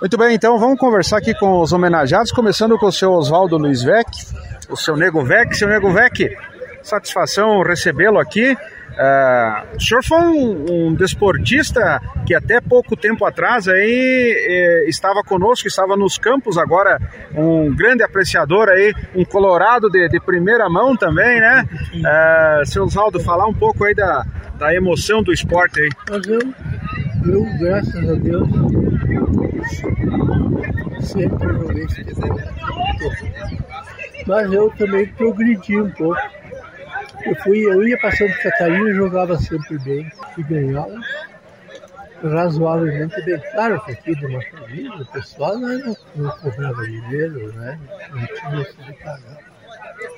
Muito 0.00 0.16
bem, 0.18 0.34
então 0.34 0.58
vamos 0.58 0.78
conversar 0.78 1.18
aqui 1.18 1.34
com 1.34 1.60
os 1.60 1.72
homenageados, 1.72 2.32
começando 2.32 2.78
com 2.78 2.86
o 2.86 2.92
seu 2.92 3.12
Oswaldo 3.12 3.56
Luiz 3.56 3.82
Vec. 3.82 4.08
o 4.68 4.76
seu 4.76 4.96
Nego 4.96 5.24
Vec. 5.24 5.54
Seu 5.54 5.68
Nego 5.68 5.90
Vec, 5.90 6.36
satisfação 6.82 7.62
recebê-lo 7.62 8.18
aqui. 8.18 8.56
Uh, 9.00 9.76
o 9.76 9.80
senhor 9.80 10.04
foi 10.04 10.18
um, 10.18 10.88
um, 10.88 10.94
desportista 10.94 12.02
que 12.26 12.34
até 12.34 12.60
pouco 12.60 12.94
tempo 12.94 13.24
atrás 13.24 13.66
aí 13.66 14.36
eh, 14.36 14.84
estava 14.88 15.22
conosco, 15.22 15.66
estava 15.66 15.96
nos 15.96 16.18
campos, 16.18 16.58
agora 16.58 17.00
um 17.34 17.74
grande 17.74 18.02
apreciador 18.02 18.68
aí, 18.68 18.92
um 19.14 19.24
colorado 19.24 19.88
de, 19.88 20.06
de 20.06 20.20
primeira 20.20 20.68
mão 20.68 20.94
também, 20.94 21.40
né? 21.40 21.64
Uh, 21.94 22.66
seu 22.66 22.84
Oswaldo, 22.84 23.18
falar 23.20 23.46
um 23.46 23.54
pouco 23.54 23.84
aí 23.84 23.94
da, 23.94 24.22
da 24.58 24.74
emoção 24.74 25.22
do 25.22 25.32
esporte 25.32 25.80
aí. 25.80 25.88
Eu, 26.28 27.32
eu, 27.32 27.58
graças 27.58 28.06
a 28.06 28.14
Deus, 28.16 28.48
sempre 31.00 31.48
joguei. 31.54 31.86
Mas 34.26 34.52
eu 34.52 34.70
também 34.76 35.06
progredi 35.06 35.80
um 35.80 35.90
pouco 35.90 36.20
eu, 37.24 37.34
fui, 37.36 37.58
eu 37.60 37.86
ia 37.86 37.98
para 37.98 38.12
Santa 38.12 38.36
Catarina 38.38 38.90
e 38.90 38.94
jogava 38.94 39.38
sempre 39.38 39.78
bem 39.78 40.10
e 40.38 40.42
ganhava 40.42 41.00
razoavelmente 42.22 43.22
bem. 43.22 43.40
Claro 43.52 43.80
que 43.84 43.92
aqui 43.92 44.14
do 44.14 44.30
Machadinho 44.30 45.00
o 45.00 45.06
pessoal 45.06 45.58
não, 45.58 45.96
não 46.16 46.30
cobrava 46.38 46.84
dinheiro, 46.84 47.52
né? 47.54 47.78
não 48.10 48.26
tinha 48.26 48.62
isso 48.62 48.82
de 48.82 48.92
pagar. 48.94 49.38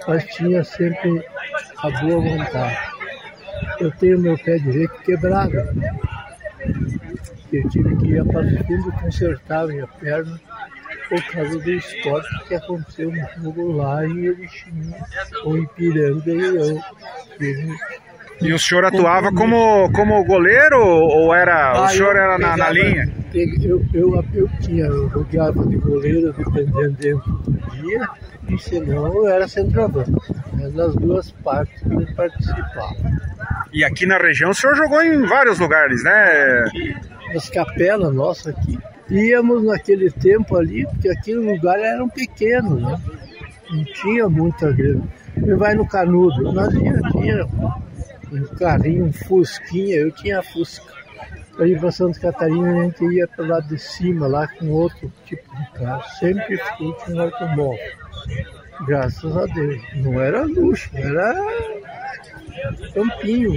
Mas 0.06 0.24
tinha 0.26 0.64
sempre 0.64 1.24
a 1.78 1.90
boa 1.90 2.20
vontade. 2.20 2.78
Eu 3.80 3.90
tenho 3.92 4.18
meu 4.18 4.36
pé 4.38 4.58
direito 4.58 4.94
quebrado. 5.02 5.52
Eu 7.52 7.68
tive 7.68 7.96
que 7.96 8.06
ir 8.08 8.20
a 8.20 8.24
Passo 8.24 8.64
Fundo 8.64 8.92
consertar 8.92 9.66
minha 9.66 9.86
perna 9.86 10.40
por 11.12 11.22
causa 11.24 11.58
do 11.58 11.70
esporte 11.70 12.44
que 12.48 12.54
aconteceu 12.54 13.12
no 13.12 13.42
jogo 13.42 13.72
lá 13.72 14.06
em 14.06 14.24
Erechim, 14.24 14.94
ou 15.44 15.58
Ipiranga, 15.58 16.32
e 16.32 16.40
eu 16.40 16.78
e 18.40 18.52
o 18.52 18.58
senhor 18.58 18.86
atuava 18.86 19.30
como, 19.30 19.92
como 19.92 20.24
goleiro 20.24 20.80
ou 20.80 21.34
era 21.34 21.72
ah, 21.72 21.84
o 21.84 21.88
senhor 21.90 22.16
era 22.16 22.38
na, 22.38 22.56
na, 22.56 22.70
linha? 22.70 23.12
Eu, 23.34 23.84
eu, 23.92 24.24
eu, 24.32 24.48
tinha, 24.60 24.86
eu 24.86 25.08
jogava 25.10 25.64
de 25.66 25.76
goleiro 25.76 26.32
dependendo 26.32 27.22
do 27.46 27.70
dia, 27.70 28.08
e 28.48 28.58
senão 28.58 29.14
eu 29.14 29.28
era 29.28 29.46
centroavante. 29.46 30.10
Mas 30.54 30.74
nas 30.74 30.94
duas 30.96 31.30
partes 31.30 31.82
eu 31.82 32.06
participava. 32.16 32.96
E 33.70 33.84
aqui 33.84 34.06
na 34.06 34.16
região 34.16 34.50
o 34.50 34.54
senhor 34.54 34.74
jogou 34.76 35.02
em 35.02 35.24
vários 35.26 35.58
lugares, 35.58 36.02
né? 36.02 36.64
Nas 37.34 37.48
capelas 37.50 38.12
nossas 38.14 38.48
aqui 38.56 38.78
íamos 39.12 39.64
naquele 39.64 40.10
tempo 40.10 40.56
ali, 40.56 40.86
porque 40.86 41.08
aquele 41.08 41.52
lugar 41.52 41.78
era 41.78 42.02
um 42.02 42.08
pequeno, 42.08 42.80
né? 42.80 43.00
Não 43.70 43.84
tinha 43.84 44.28
muita 44.28 44.72
grana. 44.72 45.06
E 45.36 45.54
vai 45.54 45.74
no 45.74 45.86
canudo, 45.86 46.52
nós 46.52 46.72
tinha, 46.72 47.00
tinha 47.12 47.46
um 48.32 48.44
carrinho, 48.56 49.06
um 49.06 49.12
fusquinha, 49.12 49.96
eu 49.96 50.10
tinha 50.12 50.42
fusca. 50.42 50.92
Para 51.54 51.68
ir 51.68 51.78
para 51.78 51.92
Santa 51.92 52.18
Catarina 52.18 52.70
a 52.70 52.84
gente 52.84 53.04
ia 53.04 53.28
para 53.28 53.46
lado 53.46 53.68
de 53.68 53.78
cima, 53.78 54.26
lá 54.26 54.48
com 54.48 54.68
outro 54.70 55.12
tipo 55.26 55.54
de 55.56 55.70
carro. 55.72 56.02
Sempre 56.18 56.56
fui 56.56 56.92
com 57.04 57.20
automóvel. 57.20 57.78
Graças 58.86 59.36
a 59.36 59.44
Deus. 59.46 59.82
Não 59.96 60.18
era 60.18 60.44
luxo, 60.44 60.90
era 60.94 61.34
campinho. 62.94 63.54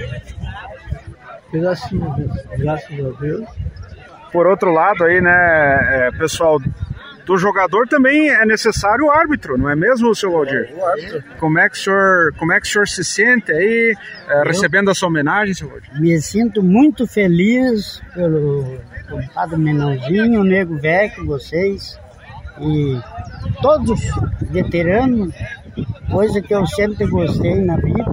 Pedacinho, 1.50 2.14
graças 2.58 2.92
a 2.92 3.10
Deus 3.20 3.46
por 4.32 4.46
outro 4.46 4.72
lado 4.72 5.04
aí, 5.04 5.20
né, 5.20 5.30
é, 5.32 6.10
pessoal, 6.18 6.58
do 7.26 7.36
jogador 7.36 7.88
também 7.88 8.28
é 8.28 8.46
necessário 8.46 9.06
o 9.06 9.10
árbitro, 9.10 9.58
não 9.58 9.68
é 9.68 9.74
mesmo, 9.74 10.14
seu 10.14 10.30
Valdir? 10.30 10.70
É, 10.70 10.74
o 10.74 10.86
árbitro. 10.86 11.24
Como 11.38 11.58
é 11.58 11.68
que 11.68 11.76
o 11.76 11.80
senhor, 11.80 12.32
como 12.38 12.52
é 12.52 12.60
que 12.60 12.66
o 12.66 12.70
senhor 12.70 12.88
se 12.88 13.04
sente 13.04 13.52
aí, 13.52 13.96
é, 14.28 14.42
recebendo 14.44 14.90
a 14.90 14.94
sua 14.94 15.08
homenagem, 15.08 15.52
seu 15.52 15.68
Valdir? 15.68 16.00
Me 16.00 16.20
sinto 16.20 16.62
muito 16.62 17.06
feliz 17.06 18.00
pelo 18.14 18.78
compadre 19.10 19.56
Menãozinho, 19.56 20.40
o 20.40 20.44
Nego 20.44 20.78
Vec, 20.78 21.20
vocês 21.24 21.98
e 22.60 23.00
todos 23.60 24.00
veteranos, 24.50 25.34
coisa 26.10 26.40
que 26.40 26.54
eu 26.54 26.66
sempre 26.66 27.06
gostei 27.06 27.60
na 27.60 27.76
vida, 27.76 28.04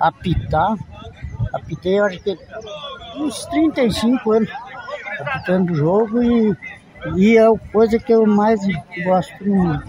apitar. 0.00 0.74
Apitei, 1.52 1.98
eu 1.98 2.04
acho 2.04 2.20
que 2.20 2.36
uns 3.16 3.46
35 3.46 4.32
anos 4.32 4.50
apitando 5.20 5.72
o 5.72 5.74
jogo 5.74 6.22
e, 6.22 6.56
e 7.16 7.36
é 7.36 7.46
a 7.46 7.52
coisa 7.72 7.98
que 7.98 8.12
eu 8.12 8.26
mais 8.26 8.60
gosto 9.04 9.44
do 9.44 9.54
mundo. 9.54 9.82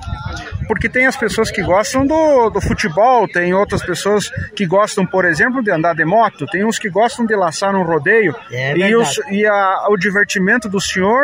Porque 0.67 0.89
tem 0.89 1.05
as 1.05 1.15
pessoas 1.15 1.49
que 1.49 1.63
gostam 1.63 2.05
do, 2.05 2.49
do 2.49 2.59
futebol, 2.59 3.27
tem 3.27 3.53
outras 3.53 3.81
pessoas 3.81 4.29
que 4.53 4.65
gostam, 4.65 5.05
por 5.05 5.23
exemplo, 5.23 5.63
de 5.63 5.71
andar 5.71 5.95
de 5.95 6.03
moto, 6.03 6.45
tem 6.47 6.65
uns 6.65 6.77
que 6.77 6.89
gostam 6.89 7.25
de 7.25 7.35
laçar 7.35 7.73
um 7.73 7.83
rodeio. 7.83 8.35
É 8.51 8.77
e 8.77 8.95
os, 8.95 9.17
e 9.31 9.45
a, 9.45 9.87
o 9.89 9.97
divertimento 9.97 10.67
do 10.67 10.81
senhor 10.81 11.23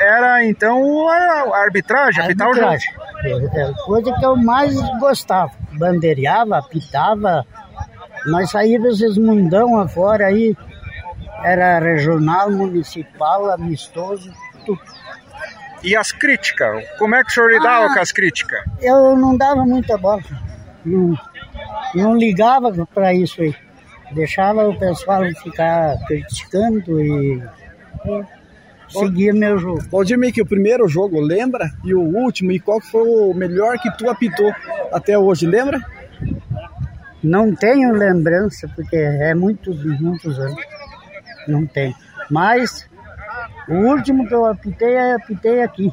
era 0.00 0.44
então 0.44 1.08
a, 1.08 1.14
a 1.52 1.62
arbitragem, 1.64 2.24
apitar 2.24 2.48
o 2.48 2.54
jogo. 2.54 2.76
É, 3.24 3.60
é 3.60 3.62
a 3.64 3.74
coisa 3.84 4.12
que 4.12 4.24
eu 4.24 4.36
mais 4.36 4.74
gostava. 4.98 5.52
Bandeireava, 5.72 6.58
apitava. 6.58 7.44
Nós 8.26 8.50
saímos 8.50 9.00
esses 9.00 9.18
mundão 9.18 9.78
afora 9.78 10.26
aí, 10.26 10.56
era 11.42 11.78
regional, 11.78 12.50
municipal, 12.50 13.50
amistoso, 13.50 14.32
tudo. 14.64 14.80
E 15.82 15.94
as 15.94 16.10
críticas? 16.10 16.84
Como 16.98 17.14
é 17.14 17.22
que 17.22 17.30
o 17.30 17.34
senhor 17.34 17.50
lidava 17.52 17.86
ah, 17.86 17.94
com 17.94 18.00
as 18.00 18.10
críticas? 18.10 18.60
Eu 18.80 19.16
não 19.16 19.36
dava 19.36 19.64
muita 19.64 19.96
bola. 19.96 20.22
Não, 20.84 21.14
não 21.94 22.16
ligava 22.16 22.72
para 22.86 23.14
isso 23.14 23.40
aí. 23.40 23.54
Deixava 24.12 24.68
o 24.68 24.76
pessoal 24.76 25.22
ficar 25.42 25.96
criticando 26.06 27.00
e, 27.00 27.42
seguia 28.88 29.32
meu 29.32 29.58
jogo. 29.58 29.82
Valdir, 29.90 30.32
que 30.32 30.42
o 30.42 30.46
primeiro 30.46 30.88
jogo, 30.88 31.20
lembra? 31.20 31.70
E 31.84 31.94
o 31.94 32.00
último, 32.00 32.50
e 32.50 32.58
qual 32.58 32.80
foi 32.80 33.06
o 33.06 33.32
melhor 33.32 33.78
que 33.78 33.90
tu 33.96 34.08
apitou 34.10 34.50
até 34.92 35.16
hoje, 35.16 35.46
lembra? 35.46 35.78
Não 37.22 37.54
tenho 37.54 37.92
lembrança, 37.92 38.68
porque 38.74 38.96
é 38.96 39.34
muitos, 39.34 39.84
muitos 40.00 40.38
anos 40.40 40.77
não 41.50 41.66
tem. 41.66 41.94
Mas 42.30 42.88
o 43.68 43.74
último 43.74 44.26
que 44.26 44.34
eu 44.34 44.46
apitei, 44.46 44.96
eu 44.96 45.16
apitei 45.16 45.62
aqui. 45.62 45.92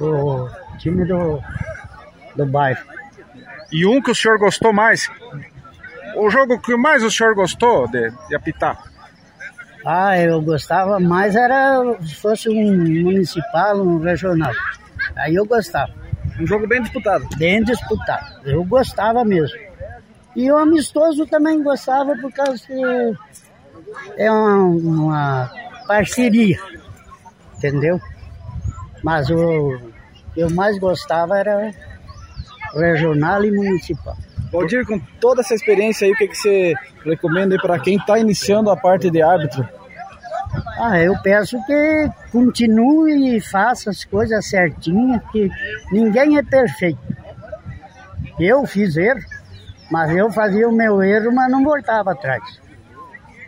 O 0.00 0.48
time 0.78 1.04
do, 1.04 1.40
do 2.36 2.46
bairro. 2.46 2.84
E 3.72 3.84
um 3.86 4.00
que 4.00 4.10
o 4.10 4.14
senhor 4.14 4.38
gostou 4.38 4.72
mais? 4.72 5.10
O 6.16 6.30
jogo 6.30 6.60
que 6.60 6.76
mais 6.76 7.02
o 7.02 7.10
senhor 7.10 7.34
gostou 7.34 7.88
de, 7.88 8.10
de 8.28 8.34
apitar? 8.34 8.82
Ah, 9.84 10.18
eu 10.18 10.40
gostava 10.40 10.98
mais 10.98 11.34
era 11.34 11.80
se 12.02 12.14
fosse 12.14 12.48
um 12.48 12.76
municipal, 13.02 13.76
um 13.80 13.98
regional. 13.98 14.52
Aí 15.16 15.34
eu 15.34 15.44
gostava. 15.44 15.92
Um 16.40 16.46
jogo 16.46 16.66
bem 16.66 16.82
disputado. 16.82 17.26
Bem 17.36 17.62
disputado. 17.62 18.48
Eu 18.48 18.64
gostava 18.64 19.24
mesmo. 19.24 19.58
E 20.36 20.50
o 20.50 20.56
amistoso 20.56 21.26
também 21.26 21.62
gostava 21.62 22.16
por 22.16 22.32
causa 22.32 22.64
que 22.64 22.72
é 24.16 24.30
uma, 24.30 24.58
uma 24.58 25.52
parceria, 25.86 26.58
entendeu? 27.56 28.00
Mas 29.02 29.30
o 29.30 29.78
que 30.34 30.40
eu 30.40 30.50
mais 30.50 30.78
gostava 30.78 31.38
era 31.38 31.70
regional 32.74 33.44
e 33.44 33.50
municipal. 33.50 34.16
Valdir, 34.52 34.86
com 34.86 34.98
toda 35.20 35.40
essa 35.40 35.54
experiência 35.54 36.06
aí, 36.06 36.12
o 36.12 36.16
que, 36.16 36.28
que 36.28 36.36
você 36.36 36.74
recomenda 37.04 37.56
para 37.58 37.78
quem 37.78 37.96
está 37.96 38.18
iniciando 38.18 38.70
a 38.70 38.76
parte 38.76 39.10
de 39.10 39.20
árbitro? 39.20 39.68
Ah, 40.78 40.98
eu 40.98 41.14
peço 41.22 41.58
que 41.66 42.10
continue 42.32 43.36
e 43.36 43.40
faça 43.40 43.90
as 43.90 44.04
coisas 44.04 44.46
certinhas, 44.46 45.20
que 45.30 45.50
ninguém 45.92 46.38
é 46.38 46.42
perfeito. 46.42 46.98
Eu 48.40 48.64
fiz 48.66 48.96
erro, 48.96 49.20
mas 49.90 50.16
eu 50.16 50.30
fazia 50.30 50.68
o 50.68 50.72
meu 50.72 51.02
erro, 51.02 51.32
mas 51.32 51.50
não 51.50 51.62
voltava 51.62 52.12
atrás. 52.12 52.42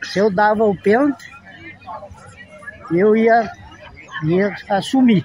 Se 0.02 0.18
eu 0.18 0.30
dava 0.30 0.64
o 0.64 0.76
pênalti, 0.76 1.30
eu 2.92 3.16
ia, 3.16 3.50
ia 4.24 4.54
assumir. 4.68 5.24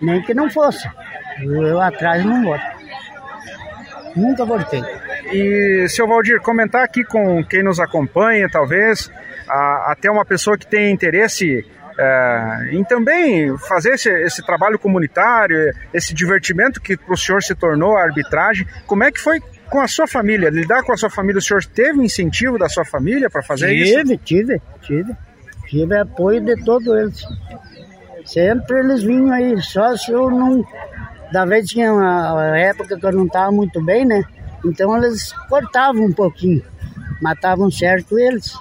Nem 0.00 0.22
que 0.22 0.34
não 0.34 0.50
fosse. 0.50 0.88
Eu 1.40 1.80
atrás 1.80 2.24
não 2.24 2.44
volto. 2.44 2.76
Nunca 4.14 4.44
voltei. 4.44 4.82
E, 5.32 5.88
seu 5.88 6.06
Valdir, 6.06 6.40
comentar 6.40 6.84
aqui 6.84 7.04
com 7.04 7.44
quem 7.44 7.62
nos 7.62 7.80
acompanha, 7.80 8.48
talvez, 8.50 9.10
a, 9.48 9.92
até 9.92 10.10
uma 10.10 10.24
pessoa 10.24 10.56
que 10.56 10.66
tem 10.66 10.92
interesse 10.92 11.64
é, 11.98 12.68
em 12.72 12.84
também 12.84 13.56
fazer 13.58 13.94
esse, 13.94 14.10
esse, 14.10 14.44
trabalho 14.44 14.78
comunitário, 14.78 15.72
esse 15.92 16.14
divertimento 16.14 16.80
que 16.80 16.96
para 16.96 17.14
o 17.14 17.16
senhor 17.16 17.42
se 17.42 17.54
tornou 17.54 17.96
a 17.96 18.02
arbitragem. 18.02 18.66
Como 18.86 19.02
é 19.02 19.10
que 19.10 19.20
foi 19.20 19.40
com 19.70 19.80
a 19.80 19.88
sua 19.88 20.06
família, 20.06 20.50
lidar 20.50 20.82
com 20.82 20.92
a 20.92 20.96
sua 20.96 21.10
família, 21.10 21.38
o 21.38 21.42
senhor 21.42 21.64
teve 21.64 22.02
incentivo 22.02 22.58
da 22.58 22.68
sua 22.68 22.84
família 22.84 23.28
para 23.28 23.42
fazer 23.42 23.68
tive, 23.68 23.82
isso? 23.82 23.94
Tive, 23.94 24.18
tive, 24.18 24.62
tive. 24.82 25.16
Tive 25.68 25.96
apoio 25.98 26.40
de 26.40 26.64
todos 26.64 26.86
eles. 26.86 27.26
Sempre 28.24 28.80
eles 28.80 29.02
vinham 29.02 29.32
aí, 29.32 29.60
só 29.60 29.96
se 29.96 30.12
eu 30.12 30.30
não, 30.30 30.64
Da 31.32 31.44
vez 31.44 31.68
tinha 31.68 31.92
uma 31.92 32.58
época 32.58 32.98
que 32.98 33.06
eu 33.06 33.12
não 33.12 33.26
estava 33.26 33.50
muito 33.50 33.84
bem, 33.84 34.04
né? 34.04 34.22
Então 34.64 34.96
eles 34.96 35.32
cortavam 35.48 36.04
um 36.04 36.12
pouquinho, 36.12 36.62
matavam 37.20 37.70
certo 37.70 38.18
eles. 38.18 38.56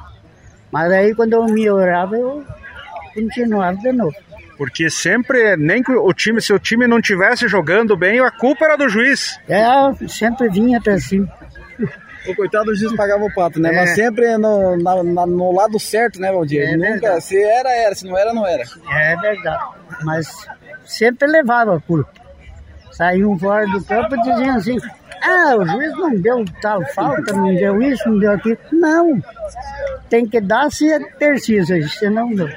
Mas 0.71 0.91
aí 0.91 1.15
quando 1.15 1.33
eu 1.33 1.45
melhorava, 1.45 2.15
eu 2.15 2.43
continuava 3.13 3.77
de 3.77 3.91
novo. 3.91 4.24
Porque 4.57 4.89
sempre, 4.89 5.57
nem 5.57 5.83
que 5.83 5.91
o 5.91 6.13
time, 6.13 6.41
se 6.41 6.53
o 6.53 6.59
time 6.59 6.87
não 6.87 7.01
tivesse 7.01 7.47
jogando 7.47 7.95
bem, 7.97 8.19
a 8.19 8.31
culpa 8.31 8.65
era 8.65 8.77
do 8.77 8.87
juiz. 8.87 9.39
É, 9.47 9.63
sempre 10.07 10.49
vinha 10.49 10.77
até 10.77 10.97
cima. 10.97 11.27
O 12.27 12.35
coitado 12.35 12.65
do 12.65 12.75
juiz 12.75 12.95
pagava 12.95 13.23
o 13.23 13.33
pato, 13.33 13.59
né? 13.59 13.69
É. 13.69 13.75
Mas 13.75 13.89
sempre 13.91 14.37
no, 14.37 14.77
na, 14.77 15.03
na, 15.03 15.25
no 15.27 15.51
lado 15.53 15.79
certo, 15.79 16.19
né, 16.19 16.31
Valdir? 16.31 16.61
É 16.61 16.75
Nunca, 16.75 16.91
verdade. 16.91 17.23
se 17.23 17.43
era, 17.43 17.69
era, 17.69 17.95
se 17.95 18.07
não 18.07 18.17
era, 18.17 18.33
não 18.33 18.47
era. 18.47 18.63
É 18.91 19.15
verdade. 19.17 19.63
Mas 20.03 20.27
sempre 20.85 21.27
levava 21.27 21.77
a 21.77 21.79
culpa. 21.79 22.09
Saíam 22.91 23.37
fora 23.37 23.67
do 23.67 23.83
campo 23.83 24.15
e 24.15 24.21
diziam 24.21 24.55
assim, 24.55 24.77
ah, 25.21 25.55
o 25.57 25.67
juiz 25.67 25.91
não 25.97 26.15
deu 26.15 26.45
tal 26.61 26.81
falta, 26.93 27.33
não 27.33 27.53
deu 27.53 27.81
isso, 27.81 28.07
não 28.07 28.19
deu 28.19 28.31
aquilo. 28.31 28.57
Não. 28.71 29.21
Tem 30.09 30.25
que 30.25 30.39
dar 30.39 30.71
se 30.71 30.91
é 30.91 30.99
precisa, 30.99 31.79
se 31.87 32.09
não 32.09 32.33
deu. 32.33 32.49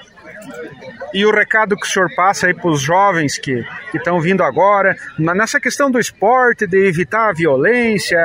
E 1.12 1.24
o 1.24 1.30
recado 1.30 1.76
que 1.76 1.86
o 1.86 1.88
senhor 1.88 2.08
passa 2.14 2.46
aí 2.46 2.54
para 2.54 2.70
os 2.70 2.80
jovens 2.80 3.38
que 3.38 3.64
estão 3.94 4.20
vindo 4.20 4.42
agora, 4.42 4.94
nessa 5.18 5.58
questão 5.58 5.90
do 5.90 5.98
esporte, 5.98 6.66
de 6.66 6.86
evitar 6.86 7.30
a 7.30 7.32
violência, 7.32 8.18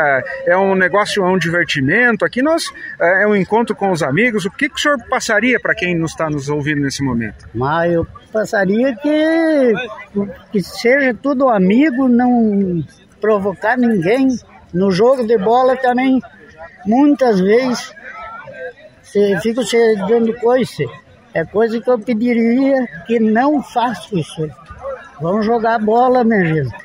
é 0.45 0.57
um 0.57 0.75
negócio, 0.75 1.23
é 1.23 1.27
um 1.27 1.37
divertimento. 1.37 2.25
Aqui 2.25 2.41
nós 2.41 2.65
é, 2.99 3.23
é 3.23 3.27
um 3.27 3.35
encontro 3.35 3.75
com 3.75 3.91
os 3.91 4.03
amigos. 4.03 4.45
O 4.45 4.51
que, 4.51 4.67
que 4.67 4.75
o 4.75 4.79
senhor 4.79 4.97
passaria 5.09 5.59
para 5.59 5.73
quem 5.73 5.95
não 5.95 6.05
está 6.05 6.29
nos 6.29 6.49
ouvindo 6.49 6.81
nesse 6.81 7.03
momento? 7.03 7.47
Mas 7.53 7.93
eu 7.93 8.05
passaria 8.31 8.95
que, 8.95 9.73
que 10.51 10.61
seja 10.61 11.13
tudo 11.13 11.49
amigo, 11.49 12.07
não 12.07 12.83
provocar 13.21 13.77
ninguém. 13.77 14.27
No 14.73 14.91
jogo 14.91 15.25
de 15.25 15.37
bola 15.37 15.77
também, 15.77 16.19
muitas 16.85 17.39
vezes, 17.39 17.93
fico 19.41 19.63
se 19.63 19.95
dando 20.07 20.33
coisa 20.39 20.83
é 21.33 21.43
coisa 21.43 21.81
que 21.81 21.89
eu 21.89 21.99
pediria 21.99 22.87
que 23.07 23.19
não 23.19 23.61
faça 23.61 24.15
isso. 24.15 24.49
Vamos 25.19 25.45
jogar 25.45 25.79
bola, 25.79 26.23
minha 26.23 26.45
gente. 26.45 26.75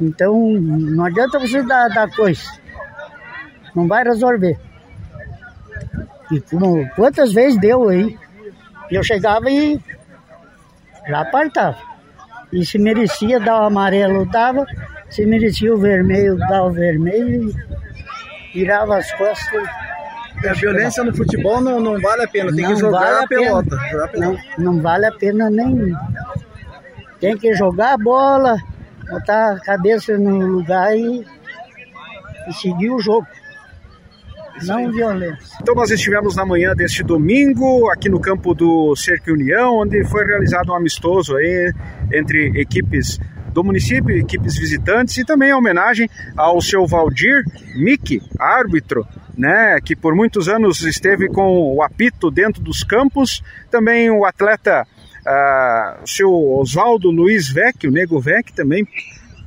Então, 0.00 0.36
não 0.60 1.04
adianta 1.04 1.38
você 1.38 1.62
dar, 1.62 1.88
dar 1.88 2.10
coisa. 2.14 2.42
Não 3.74 3.88
vai 3.88 4.04
resolver. 4.04 4.58
E 6.30 6.40
como, 6.40 6.88
quantas 6.90 7.32
vezes 7.32 7.58
deu 7.58 7.88
aí? 7.88 8.16
Eu 8.90 9.02
chegava 9.02 9.50
e 9.50 9.80
já 11.08 11.20
apartava. 11.20 11.78
E 12.52 12.64
se 12.64 12.78
merecia 12.78 13.40
dar 13.40 13.62
o 13.62 13.66
amarelo, 13.66 14.26
dava. 14.26 14.64
Se 15.10 15.26
merecia 15.26 15.74
o 15.74 15.78
vermelho, 15.78 16.36
dava 16.36 16.66
o 16.66 16.72
vermelho. 16.72 17.50
E 17.50 18.58
virava 18.58 18.98
as 18.98 19.12
costas 19.12 19.68
a 20.48 20.52
violência 20.52 21.04
no 21.04 21.14
futebol 21.14 21.60
não, 21.60 21.80
não 21.80 22.00
vale 22.00 22.24
a 22.24 22.28
pena, 22.28 22.52
tem 22.52 22.62
não 22.62 22.74
que 22.74 22.80
jogar 22.80 23.00
vale 23.00 23.24
a, 23.24 23.28
pelota. 23.28 23.76
Jogar 23.90 24.04
a 24.04 24.08
pelota. 24.08 24.42
Não, 24.58 24.64
não 24.74 24.82
vale 24.82 25.06
a 25.06 25.12
pena 25.12 25.50
nem. 25.50 25.96
Tem 27.20 27.36
que 27.36 27.54
jogar 27.54 27.94
a 27.94 27.98
bola, 27.98 28.56
botar 29.08 29.52
a 29.52 29.60
cabeça 29.60 30.16
no 30.18 30.46
lugar 30.46 30.96
e, 30.96 31.24
e 32.48 32.52
seguir 32.52 32.90
o 32.90 33.00
jogo. 33.00 33.26
não 34.62 34.90
violência. 34.90 35.56
Então 35.60 35.74
nós 35.74 35.90
estivemos 35.90 36.36
na 36.36 36.44
manhã 36.44 36.74
deste 36.74 37.02
domingo 37.02 37.90
aqui 37.90 38.08
no 38.08 38.20
campo 38.20 38.54
do 38.54 38.94
Cerque 38.96 39.30
União, 39.30 39.78
onde 39.78 40.04
foi 40.04 40.24
realizado 40.24 40.70
um 40.70 40.74
amistoso 40.74 41.36
aí 41.36 41.72
entre 42.12 42.60
equipes 42.60 43.18
do 43.54 43.62
município, 43.62 44.10
equipes 44.18 44.58
visitantes 44.58 45.16
e 45.16 45.24
também 45.24 45.52
a 45.52 45.56
homenagem 45.56 46.10
ao 46.36 46.60
seu 46.60 46.86
Valdir 46.86 47.44
Mick, 47.76 48.20
árbitro, 48.38 49.06
né, 49.38 49.78
que 49.82 49.94
por 49.94 50.14
muitos 50.14 50.48
anos 50.48 50.82
esteve 50.82 51.28
com 51.28 51.74
o 51.74 51.82
apito 51.82 52.30
dentro 52.30 52.60
dos 52.60 52.82
campos, 52.82 53.42
também 53.70 54.10
o 54.10 54.24
atleta 54.24 54.84
uh, 55.24 56.02
o 56.02 56.06
seu 56.06 56.30
Oswaldo 56.58 57.10
Luiz 57.10 57.48
Vec, 57.48 57.86
o 57.86 57.90
Nego 57.90 58.20
Vec 58.20 58.52
também, 58.52 58.86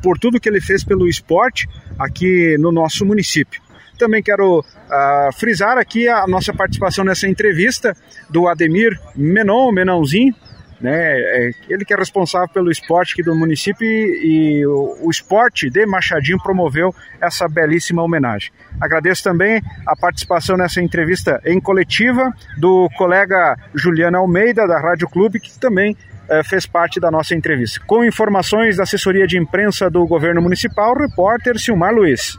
por 0.01 0.17
tudo 0.17 0.39
que 0.39 0.47
ele 0.47 0.61
fez 0.61 0.83
pelo 0.83 1.07
esporte 1.07 1.67
aqui 1.99 2.57
no 2.57 2.71
nosso 2.71 3.05
município. 3.05 3.61
Também 3.99 4.21
quero 4.21 4.59
uh, 4.59 5.33
frisar 5.37 5.77
aqui 5.77 6.07
a 6.07 6.25
nossa 6.27 6.53
participação 6.53 7.03
nessa 7.03 7.27
entrevista 7.27 7.95
do 8.29 8.47
Ademir 8.47 8.97
Menon, 9.15 9.71
Menãozinho, 9.71 10.33
né? 10.79 10.91
É, 10.93 11.51
ele 11.67 11.83
que 11.83 11.93
é 11.93 11.97
responsável 11.97 12.47
pelo 12.49 12.71
esporte 12.71 13.13
aqui 13.13 13.23
do 13.23 13.35
município 13.35 13.85
e, 13.85 14.59
e 14.59 14.65
o, 14.65 14.97
o, 15.01 15.09
esporte 15.09 15.69
de 15.69 15.85
Machadinho 15.85 16.41
promoveu 16.41 16.93
essa 17.19 17.47
belíssima 17.47 18.03
homenagem. 18.03 18.51
Agradeço 18.79 19.23
também 19.23 19.61
a 19.85 19.95
participação 19.95 20.55
nessa 20.55 20.81
entrevista 20.81 21.41
em 21.45 21.59
coletiva 21.59 22.31
do 22.57 22.89
colega 22.97 23.57
Juliano 23.73 24.17
Almeida, 24.17 24.67
da 24.67 24.79
Rádio 24.79 25.09
Clube, 25.09 25.39
que 25.39 25.57
também 25.59 25.95
fez 26.43 26.65
parte 26.65 26.99
da 26.99 27.11
nossa 27.11 27.35
entrevista. 27.35 27.81
Com 27.85 28.03
informações 28.03 28.77
da 28.77 28.83
assessoria 28.83 29.27
de 29.27 29.37
imprensa 29.37 29.89
do 29.89 30.05
governo 30.05 30.41
municipal, 30.41 30.93
repórter 30.95 31.59
Silmar 31.59 31.93
Luiz. 31.93 32.37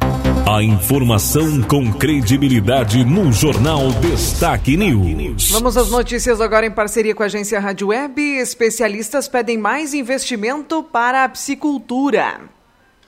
A 0.51 0.63
informação 0.63 1.61
com 1.63 1.93
credibilidade 1.93 3.05
no 3.05 3.31
Jornal 3.31 3.91
Destaque 4.01 4.77
News. 4.77 5.51
Vamos 5.51 5.77
às 5.77 5.91
notícias 5.91 6.41
agora 6.41 6.65
em 6.65 6.71
parceria 6.71 7.15
com 7.15 7.23
a 7.23 7.27
agência 7.27 7.61
Rádio 7.61 7.89
Web. 7.89 8.21
Especialistas 8.23 9.29
pedem 9.29 9.59
mais 9.59 9.93
investimento 9.93 10.83
para 10.83 11.25
a 11.25 11.29
psicultura. 11.29 12.58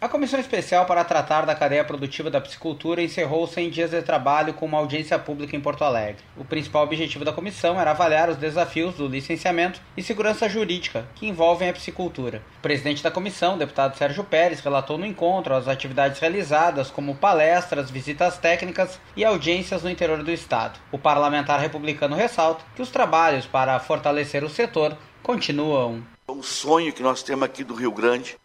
A 0.01 0.09
Comissão 0.09 0.41
Especial 0.41 0.87
para 0.87 1.05
tratar 1.05 1.45
da 1.45 1.55
cadeia 1.55 1.85
produtiva 1.85 2.31
da 2.31 2.41
psicultura 2.41 3.03
encerrou 3.03 3.47
100 3.47 3.69
dias 3.69 3.91
de 3.91 4.01
trabalho 4.01 4.55
com 4.55 4.65
uma 4.65 4.79
audiência 4.79 5.19
pública 5.19 5.55
em 5.55 5.61
Porto 5.61 5.85
Alegre. 5.85 6.23
O 6.39 6.45
principal 6.45 6.85
objetivo 6.85 7.23
da 7.23 7.35
comissão 7.35 7.79
era 7.79 7.91
avaliar 7.91 8.31
os 8.31 8.39
desafios 8.39 8.95
do 8.95 9.07
licenciamento 9.07 9.79
e 9.95 10.03
segurança 10.03 10.49
jurídica 10.49 11.07
que 11.15 11.29
envolvem 11.29 11.69
a 11.69 11.73
psicultura. 11.75 12.43
O 12.61 12.63
presidente 12.63 13.03
da 13.03 13.11
comissão, 13.11 13.59
deputado 13.59 13.99
Sérgio 13.99 14.25
Pérez, 14.25 14.61
relatou 14.61 14.97
no 14.97 15.05
encontro 15.05 15.55
as 15.55 15.69
atividades 15.69 16.19
realizadas, 16.19 16.91
como 16.91 17.15
palestras, 17.15 17.91
visitas 17.91 18.39
técnicas 18.39 18.99
e 19.15 19.23
audiências 19.23 19.83
no 19.83 19.91
interior 19.91 20.23
do 20.23 20.33
estado. 20.33 20.81
O 20.91 20.99
parlamentar 20.99 21.61
republicano 21.61 22.17
ressalta 22.17 22.65
que 22.75 22.81
os 22.81 22.89
trabalhos 22.89 23.45
para 23.45 23.79
fortalecer 23.79 24.43
o 24.45 24.49
setor 24.49 24.97
continuam. 25.23 26.03
O 26.27 26.43
sonho 26.43 26.91
que 26.91 27.03
nós 27.03 27.23
temos 27.23 27.45
aqui 27.45 27.63
do 27.63 27.75
Rio 27.75 27.93
Grande 27.93 28.31
de 28.31 28.39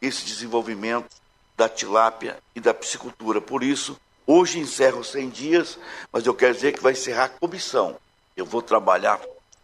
esse 0.00 0.24
desenvolvimento 0.24 1.08
da 1.56 1.68
tilápia 1.68 2.38
e 2.54 2.60
da 2.60 2.72
piscicultura. 2.72 3.40
Por 3.40 3.62
isso, 3.62 3.98
hoje 4.26 4.58
encerro 4.58 5.04
100 5.04 5.28
dias, 5.30 5.78
mas 6.12 6.26
eu 6.26 6.34
quero 6.34 6.54
dizer 6.54 6.72
que 6.72 6.82
vai 6.82 6.92
encerrar 6.92 7.24
a 7.24 7.28
comissão. 7.28 7.96
Eu 8.36 8.46
vou 8.46 8.62
trabalhar 8.62 9.20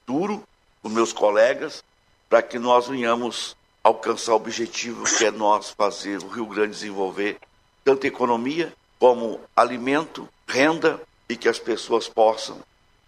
duro 0.07 0.43
com 0.83 0.89
meus 0.89 1.13
colegas 1.13 1.83
para 2.29 2.43
que 2.43 2.59
nós 2.59 2.89
venhamos 2.89 3.57
alcançar 3.83 4.33
o 4.33 4.37
objetivo 4.37 5.05
que 5.17 5.25
é 5.25 5.31
nós 5.31 5.71
fazer 5.71 6.23
o 6.23 6.29
Rio 6.29 6.47
Grande 6.47 6.73
desenvolver 6.73 7.39
tanto 7.85 8.05
economia 8.05 8.73
como 8.99 9.41
alimento, 9.55 10.29
renda 10.47 11.01
e 11.29 11.37
que 11.37 11.49
as 11.49 11.59
pessoas 11.59 12.09
possam 12.09 12.59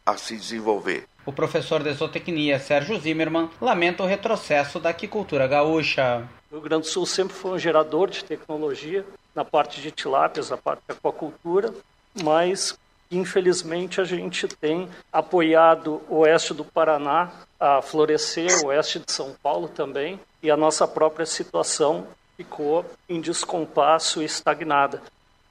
assim 0.06 0.36
desenvolver. 0.36 1.04
O 1.26 1.32
professor 1.32 1.82
de 1.82 1.92
zootecnia 1.92 2.58
Sérgio 2.58 2.98
Zimmermann 2.98 3.50
lamenta 3.60 4.02
o 4.02 4.06
retrocesso 4.06 4.78
da 4.80 4.90
aquicultura 4.90 5.46
gaúcha. 5.46 6.28
O 6.50 6.54
Rio 6.54 6.62
Grande 6.62 6.82
do 6.84 6.88
Sul 6.88 7.04
sempre 7.04 7.34
foi 7.34 7.50
um 7.50 7.58
gerador 7.58 8.08
de 8.08 8.24
tecnologia 8.24 9.04
na 9.34 9.44
parte 9.44 9.82
de 9.82 9.90
tilápias, 9.90 10.48
na 10.48 10.56
parte 10.56 10.82
da 10.88 10.94
aquacultura, 10.94 11.74
mas 12.22 12.78
infelizmente 13.10 14.00
a 14.00 14.04
gente 14.04 14.48
tem 14.48 14.88
apoiado 15.12 16.00
o 16.08 16.20
oeste 16.20 16.54
do 16.54 16.64
Paraná 16.64 17.30
a 17.60 17.82
florescer, 17.82 18.64
o 18.64 18.68
oeste 18.68 18.98
de 18.98 19.12
São 19.12 19.34
Paulo 19.42 19.68
também, 19.68 20.18
e 20.42 20.50
a 20.50 20.56
nossa 20.56 20.88
própria 20.88 21.26
situação 21.26 22.06
ficou 22.34 22.84
em 23.08 23.20
descompasso 23.20 24.22
e 24.22 24.24
estagnada. 24.24 25.02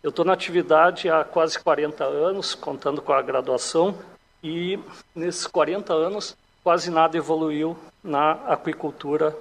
Eu 0.01 0.09
estou 0.09 0.25
na 0.25 0.33
atividade 0.33 1.09
há 1.09 1.23
quase 1.23 1.59
40 1.59 2.03
anos, 2.05 2.55
contando 2.55 3.03
com 3.03 3.13
a 3.13 3.21
graduação, 3.21 3.95
e 4.43 4.79
nesses 5.13 5.45
40 5.45 5.93
anos 5.93 6.35
quase 6.63 6.89
nada 6.89 7.17
evoluiu 7.17 7.77
na 8.03 8.31
aquicultura 8.47 9.35